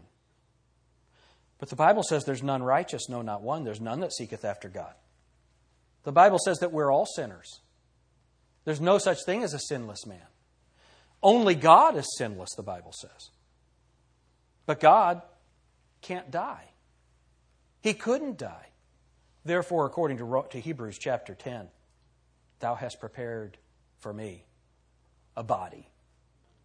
But 1.58 1.70
the 1.70 1.76
Bible 1.76 2.02
says 2.02 2.24
there's 2.24 2.42
none 2.42 2.62
righteous, 2.62 3.08
no, 3.08 3.22
not 3.22 3.42
one. 3.42 3.64
There's 3.64 3.80
none 3.80 4.00
that 4.00 4.12
seeketh 4.12 4.44
after 4.44 4.68
God. 4.68 4.94
The 6.04 6.12
Bible 6.12 6.38
says 6.38 6.58
that 6.58 6.72
we're 6.72 6.92
all 6.92 7.06
sinners. 7.06 7.60
There's 8.64 8.80
no 8.80 8.98
such 8.98 9.24
thing 9.24 9.42
as 9.42 9.54
a 9.54 9.58
sinless 9.58 10.06
man. 10.06 10.26
Only 11.22 11.54
God 11.54 11.96
is 11.96 12.16
sinless, 12.16 12.50
the 12.56 12.62
Bible 12.62 12.92
says. 12.92 13.30
But 14.66 14.80
God 14.80 15.22
can't 16.02 16.30
die. 16.30 16.64
He 17.80 17.94
couldn't 17.94 18.38
die. 18.38 18.68
Therefore, 19.44 19.86
according 19.86 20.18
to 20.18 20.44
to 20.50 20.60
Hebrews 20.60 20.98
chapter 20.98 21.34
10, 21.34 21.68
thou 22.60 22.74
hast 22.74 23.00
prepared 23.00 23.58
for 24.00 24.12
me 24.12 24.44
a 25.36 25.42
body. 25.42 25.88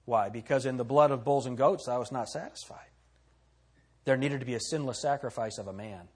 Why? 0.06 0.30
Because 0.30 0.66
in 0.66 0.78
the 0.78 0.86
blood 0.86 1.12
of 1.12 1.24
bulls 1.24 1.46
and 1.46 1.58
goats 1.58 1.88
I 1.88 1.98
was 1.98 2.12
not 2.12 2.30
satisfied. 2.30 2.88
There 4.06 4.18
needed 4.18 4.40
to 4.40 4.46
be 4.46 4.56
a 4.56 4.60
sinless 4.60 5.02
sacrifice 5.02 5.58
of 5.58 5.68
a 5.68 5.74
man. 5.74 6.08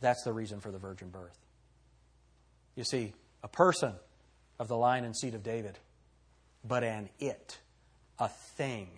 That's 0.00 0.22
the 0.22 0.32
reason 0.32 0.60
for 0.60 0.70
the 0.70 0.78
virgin 0.78 1.10
birth. 1.10 1.38
You 2.76 2.84
see, 2.84 3.12
a 3.42 3.48
person 3.48 3.92
of 4.58 4.68
the 4.68 4.76
line 4.76 5.04
and 5.04 5.16
seed 5.16 5.34
of 5.34 5.42
David, 5.42 5.78
but 6.66 6.84
an 6.84 7.08
it, 7.20 7.58
a 8.18 8.28
thing. 8.28 8.88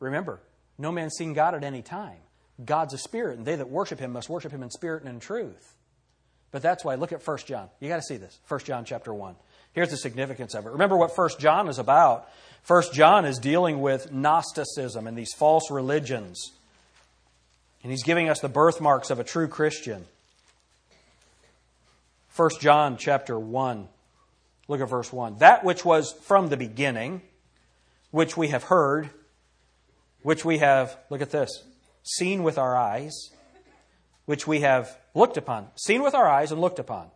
Remember, 0.00 0.40
no 0.78 0.92
man's 0.92 1.14
seen 1.16 1.32
God 1.32 1.54
at 1.54 1.64
any 1.64 1.82
time. 1.82 2.18
God's 2.64 2.94
a 2.94 2.98
spirit, 2.98 3.38
and 3.38 3.46
they 3.46 3.56
that 3.56 3.68
worship 3.68 3.98
him 3.98 4.12
must 4.12 4.28
worship 4.28 4.52
him 4.52 4.62
in 4.62 4.70
spirit 4.70 5.02
and 5.02 5.12
in 5.12 5.20
truth. 5.20 5.74
But 6.52 6.62
that's 6.62 6.84
why, 6.84 6.94
look 6.94 7.12
at 7.12 7.26
1 7.26 7.38
John. 7.46 7.68
You 7.80 7.88
got 7.88 7.96
to 7.96 8.02
see 8.02 8.16
this. 8.16 8.38
1 8.46 8.60
John 8.60 8.84
chapter 8.84 9.12
1. 9.12 9.34
Here's 9.72 9.90
the 9.90 9.96
significance 9.96 10.54
of 10.54 10.66
it. 10.66 10.70
Remember 10.70 10.96
what 10.96 11.16
First 11.16 11.40
John 11.40 11.68
is 11.68 11.80
about. 11.80 12.28
First 12.62 12.94
John 12.94 13.24
is 13.24 13.38
dealing 13.38 13.80
with 13.80 14.12
Gnosticism 14.12 15.08
and 15.08 15.18
these 15.18 15.32
false 15.36 15.68
religions. 15.68 16.52
And 17.82 17.90
he's 17.90 18.04
giving 18.04 18.28
us 18.28 18.38
the 18.38 18.48
birthmarks 18.48 19.10
of 19.10 19.18
a 19.18 19.24
true 19.24 19.48
Christian. 19.48 20.06
1 22.36 22.50
John 22.60 22.96
chapter 22.96 23.38
1. 23.38 23.88
Look 24.66 24.80
at 24.80 24.88
verse 24.88 25.12
1. 25.12 25.38
That 25.38 25.64
which 25.64 25.84
was 25.84 26.12
from 26.12 26.48
the 26.48 26.56
beginning, 26.56 27.22
which 28.10 28.36
we 28.36 28.48
have 28.48 28.64
heard, 28.64 29.10
which 30.22 30.44
we 30.44 30.58
have, 30.58 30.96
look 31.10 31.20
at 31.20 31.30
this, 31.30 31.62
seen 32.02 32.42
with 32.42 32.58
our 32.58 32.76
eyes, 32.76 33.30
which 34.24 34.46
we 34.46 34.60
have 34.60 34.98
looked 35.14 35.36
upon. 35.36 35.68
Seen 35.76 36.02
with 36.02 36.14
our 36.14 36.28
eyes 36.28 36.50
and 36.50 36.60
looked 36.60 36.78
upon. 36.78 37.10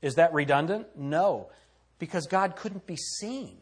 Is 0.00 0.14
that 0.14 0.32
redundant? 0.32 0.86
No, 0.96 1.50
because 1.98 2.26
God 2.26 2.56
couldn't 2.56 2.86
be 2.86 2.96
seen. 2.96 3.58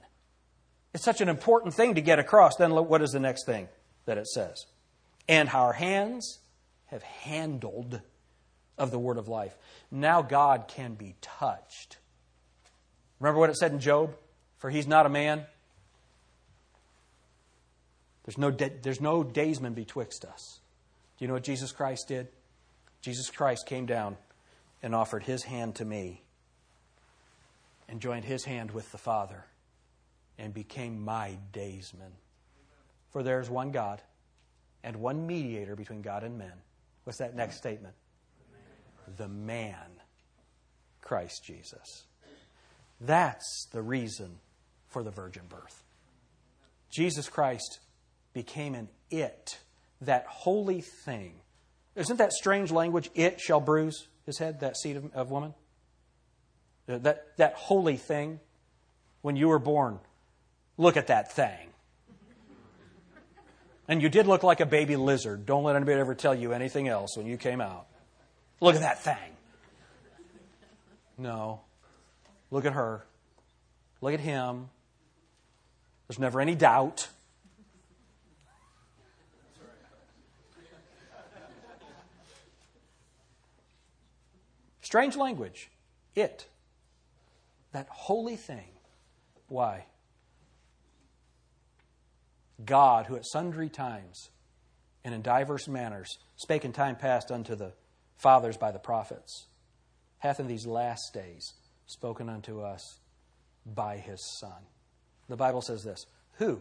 It's 0.95 1.05
such 1.05 1.21
an 1.21 1.29
important 1.29 1.75
thing 1.75 1.95
to 1.97 2.01
get 2.01 2.19
across. 2.19 2.57
Then 2.57 2.73
what 2.73 3.03
is 3.03 3.11
the 3.11 3.21
next 3.21 3.47
thing 3.47 3.69
that 4.05 4.19
it 4.19 4.29
says? 4.29 4.67
And 5.29 5.49
our 5.49 5.73
hands 5.73 6.39
have 6.87 7.03
handled 7.03 8.01
of 8.79 8.91
the 8.91 8.99
word 8.99 9.19
of 9.19 9.29
life. 9.29 9.57
Now 9.91 10.23
God 10.23 10.69
can 10.69 10.95
be 10.95 11.15
touched. 11.21 11.99
Remember 13.21 13.41
what 13.41 13.51
it 13.51 13.57
said 13.57 13.73
in 13.73 13.81
Job? 13.81 14.15
For 14.59 14.71
he's 14.71 14.87
not 14.87 15.07
a 15.07 15.09
man. 15.09 15.45
There's 18.25 18.39
no, 18.39 18.51
de- 18.51 18.73
there's 18.83 19.01
no 19.01 19.23
daysman 19.23 19.75
betwixt 19.75 20.25
us. 20.25 20.61
Do 21.17 21.25
you 21.25 21.29
know 21.29 21.35
what 21.35 21.45
Jesus 21.45 21.73
Christ 21.73 22.09
did? 22.09 22.29
Jesus 23.01 23.31
Christ 23.31 23.67
came 23.67 23.87
down 23.87 24.17
and 24.83 24.95
offered 24.95 25.23
his 25.23 25.45
hand 25.45 25.77
to 25.77 25.85
me 25.85 26.23
and 27.89 28.01
joined 28.01 28.25
his 28.25 28.45
hand 28.45 28.73
with 28.73 28.91
the 28.93 28.99
Father 28.99 29.45
and 30.39 30.53
became 30.53 31.05
my 31.05 31.39
daysman. 31.53 32.13
For 33.11 33.23
there 33.23 33.41
is 33.41 33.49
one 33.49 33.71
God 33.71 34.03
and 34.83 34.97
one 34.97 35.27
mediator 35.27 35.77
between 35.77 36.03
God 36.03 36.25
and 36.25 36.37
men. 36.37 36.53
What's 37.05 37.19
that 37.19 37.35
next 37.35 37.57
statement? 37.57 37.95
The 39.17 39.29
man, 39.29 40.01
Christ 41.01 41.45
Jesus. 41.45 42.05
That's 43.01 43.69
the 43.73 43.83
reason 43.83 44.39
for 44.89 45.03
the 45.03 45.11
virgin 45.11 45.43
birth. 45.49 45.83
Jesus 46.91 47.29
Christ 47.29 47.81
became 48.33 48.75
an 48.75 48.89
it, 49.11 49.59
that 50.01 50.27
holy 50.27 50.81
thing. 50.81 51.35
Isn't 51.95 52.17
that 52.17 52.33
strange 52.33 52.71
language? 52.71 53.11
It 53.15 53.41
shall 53.41 53.61
bruise 53.61 54.09
his 54.25 54.39
head, 54.39 54.61
that 54.61 54.77
seed 54.77 54.97
of, 54.97 55.15
of 55.15 55.31
woman? 55.31 55.55
That, 56.87 57.37
that 57.37 57.55
holy 57.55 57.97
thing. 57.97 58.41
When 59.23 59.37
you 59.37 59.49
were 59.49 59.59
born, 59.59 59.99
look 60.77 60.97
at 60.97 61.09
that 61.09 61.33
thing. 61.33 61.69
And 63.89 64.03
you 64.03 64.09
did 64.09 64.27
look 64.27 64.43
like 64.43 64.61
a 64.61 64.67
baby 64.67 64.97
lizard. 64.97 65.47
Don't 65.47 65.65
let 65.65 65.77
anybody 65.77 65.99
ever 65.99 66.15
tell 66.15 66.35
you 66.35 66.53
anything 66.53 66.89
else 66.89 67.17
when 67.17 67.27
you 67.27 67.37
came 67.37 67.61
out. 67.61 67.87
Look 68.61 68.75
at 68.75 68.81
that 68.81 69.03
thing. 69.03 69.37
No. 71.19 71.61
Look 72.51 72.65
at 72.65 72.73
her. 72.73 73.05
Look 74.01 74.15
at 74.15 74.21
him. 74.21 74.69
There's 76.09 76.19
never 76.19 76.41
any 76.41 76.55
doubt. 76.55 77.09
Strange 84.81 85.17
language. 85.17 85.71
It. 86.15 86.47
That 87.73 87.89
holy 87.91 88.37
thing. 88.37 88.69
Why? 89.49 89.87
God, 92.65 93.07
who 93.07 93.17
at 93.17 93.27
sundry 93.27 93.69
times 93.69 94.31
and 95.05 95.15
in 95.15 95.23
divers 95.23 95.69
manners 95.69 96.19
spake 96.37 96.65
in 96.65 96.73
time 96.73 96.97
past 96.97 97.31
unto 97.31 97.55
the 97.55 97.73
fathers 98.17 98.57
by 98.57 98.71
the 98.71 98.79
prophets, 98.79 99.47
hath 100.19 100.41
in 100.41 100.47
these 100.47 100.67
last 100.67 101.13
days 101.13 101.55
spoken 101.87 102.29
unto 102.29 102.61
us 102.61 102.99
by 103.65 103.97
his 103.97 104.21
Son. 104.41 104.67
The 105.29 105.37
Bible 105.37 105.63
says 105.63 105.83
this 105.83 106.07
Who, 106.39 106.61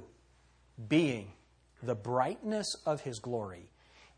being 0.87 1.31
the 1.81 1.95
brightness 1.95 2.75
of 2.85 3.01
his 3.01 3.19
glory 3.19 3.69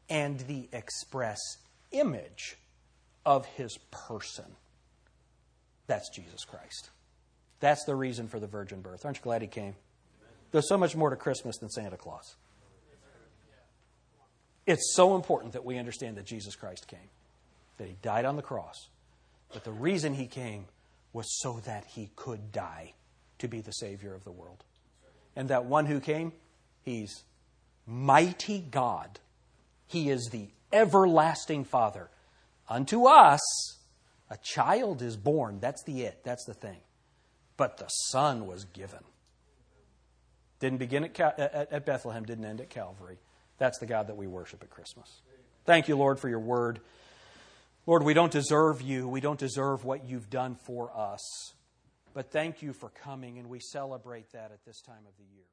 and 0.10 0.39
the 0.41 0.69
express 0.71 1.39
image 1.91 2.58
of 3.26 3.45
his 3.45 3.78
person. 3.91 4.45
That's 5.88 6.10
Jesus 6.10 6.45
Christ. 6.45 6.89
That's 7.60 7.84
the 7.86 7.95
reason 7.95 8.28
for 8.28 8.39
the 8.39 8.47
virgin 8.47 8.82
birth. 8.82 9.06
Aren't 9.06 9.17
you 9.17 9.23
glad 9.23 9.41
he 9.41 9.47
came? 9.47 9.76
There's 10.52 10.69
so 10.69 10.78
much 10.78 10.95
more 10.95 11.10
to 11.10 11.15
Christmas 11.15 11.58
than 11.58 11.69
Santa 11.69 11.97
Claus. 11.97 12.36
It's 14.65 14.93
so 14.95 15.15
important 15.15 15.54
that 15.54 15.65
we 15.65 15.78
understand 15.78 16.17
that 16.17 16.26
Jesus 16.26 16.56
Christ 16.56 16.88
came, 16.88 17.10
that 17.78 17.88
he 17.88 17.96
died 18.02 18.26
on 18.26 18.36
the 18.36 18.42
cross. 18.42 18.90
But 19.54 19.63
the 19.63 19.72
reason 19.72 20.13
he 20.13 20.28
came 20.28 20.66
was 21.13 21.28
so 21.40 21.62
that 21.66 21.86
he 21.86 22.10
could 22.16 22.52
die 22.52 22.94
to 23.40 23.48
be 23.48 23.62
the 23.62 23.72
Savior 23.72 24.13
of 24.13 24.24
the 24.24 24.32
world. 24.32 24.63
And 25.36 25.50
that 25.50 25.66
one 25.66 25.86
who 25.86 26.00
came, 26.00 26.34
he's 26.84 27.24
mighty 27.86 28.60
God. 28.60 29.20
He 29.88 30.10
is 30.10 30.30
the 30.32 30.50
everlasting 30.74 31.63
Father. 31.63 32.10
Unto 32.68 33.06
us, 33.06 33.42
a 34.30 34.38
child 34.44 35.02
is 35.02 35.16
born. 35.16 35.60
That's 35.60 35.84
the 35.84 36.02
it. 36.02 36.24
That's 36.24 36.44
the 36.46 36.54
thing. 36.54 36.80
But 37.56 37.78
the 37.78 37.88
Son 37.88 38.46
was 38.46 38.66
given. 38.66 39.00
Didn't 40.60 40.80
begin 40.80 41.06
at, 41.06 41.20
at, 41.20 41.72
at 41.72 41.86
Bethlehem, 41.86 42.26
didn't 42.26 42.46
end 42.46 42.60
at 42.60 42.70
Calvary. 42.70 43.20
That's 43.58 43.78
the 43.80 43.86
God 43.86 44.08
that 44.08 44.18
we 44.18 44.28
worship 44.28 44.62
at 44.63 44.70
Christmas. 44.70 45.22
Thank 45.66 45.88
you, 45.88 45.96
Lord, 45.96 46.20
for 46.20 46.30
your 46.30 46.40
word. 46.40 46.80
Lord, 47.88 48.04
we 48.04 48.13
don't 48.13 48.32
deserve 48.34 48.82
you. 48.82 49.08
We 49.08 49.21
don't 49.21 49.39
deserve 49.39 49.86
what 49.86 50.04
you've 50.04 50.30
done 50.30 50.56
for 50.56 50.91
us. 50.93 51.21
But 52.13 52.32
thank 52.32 52.62
you 52.62 52.73
for 52.73 52.89
coming, 52.89 53.39
and 53.39 53.47
we 53.47 53.62
celebrate 53.62 54.34
that 54.34 54.52
at 54.52 54.65
this 54.65 54.82
time 54.82 55.06
of 55.08 55.15
the 55.17 55.23
year. 55.34 55.45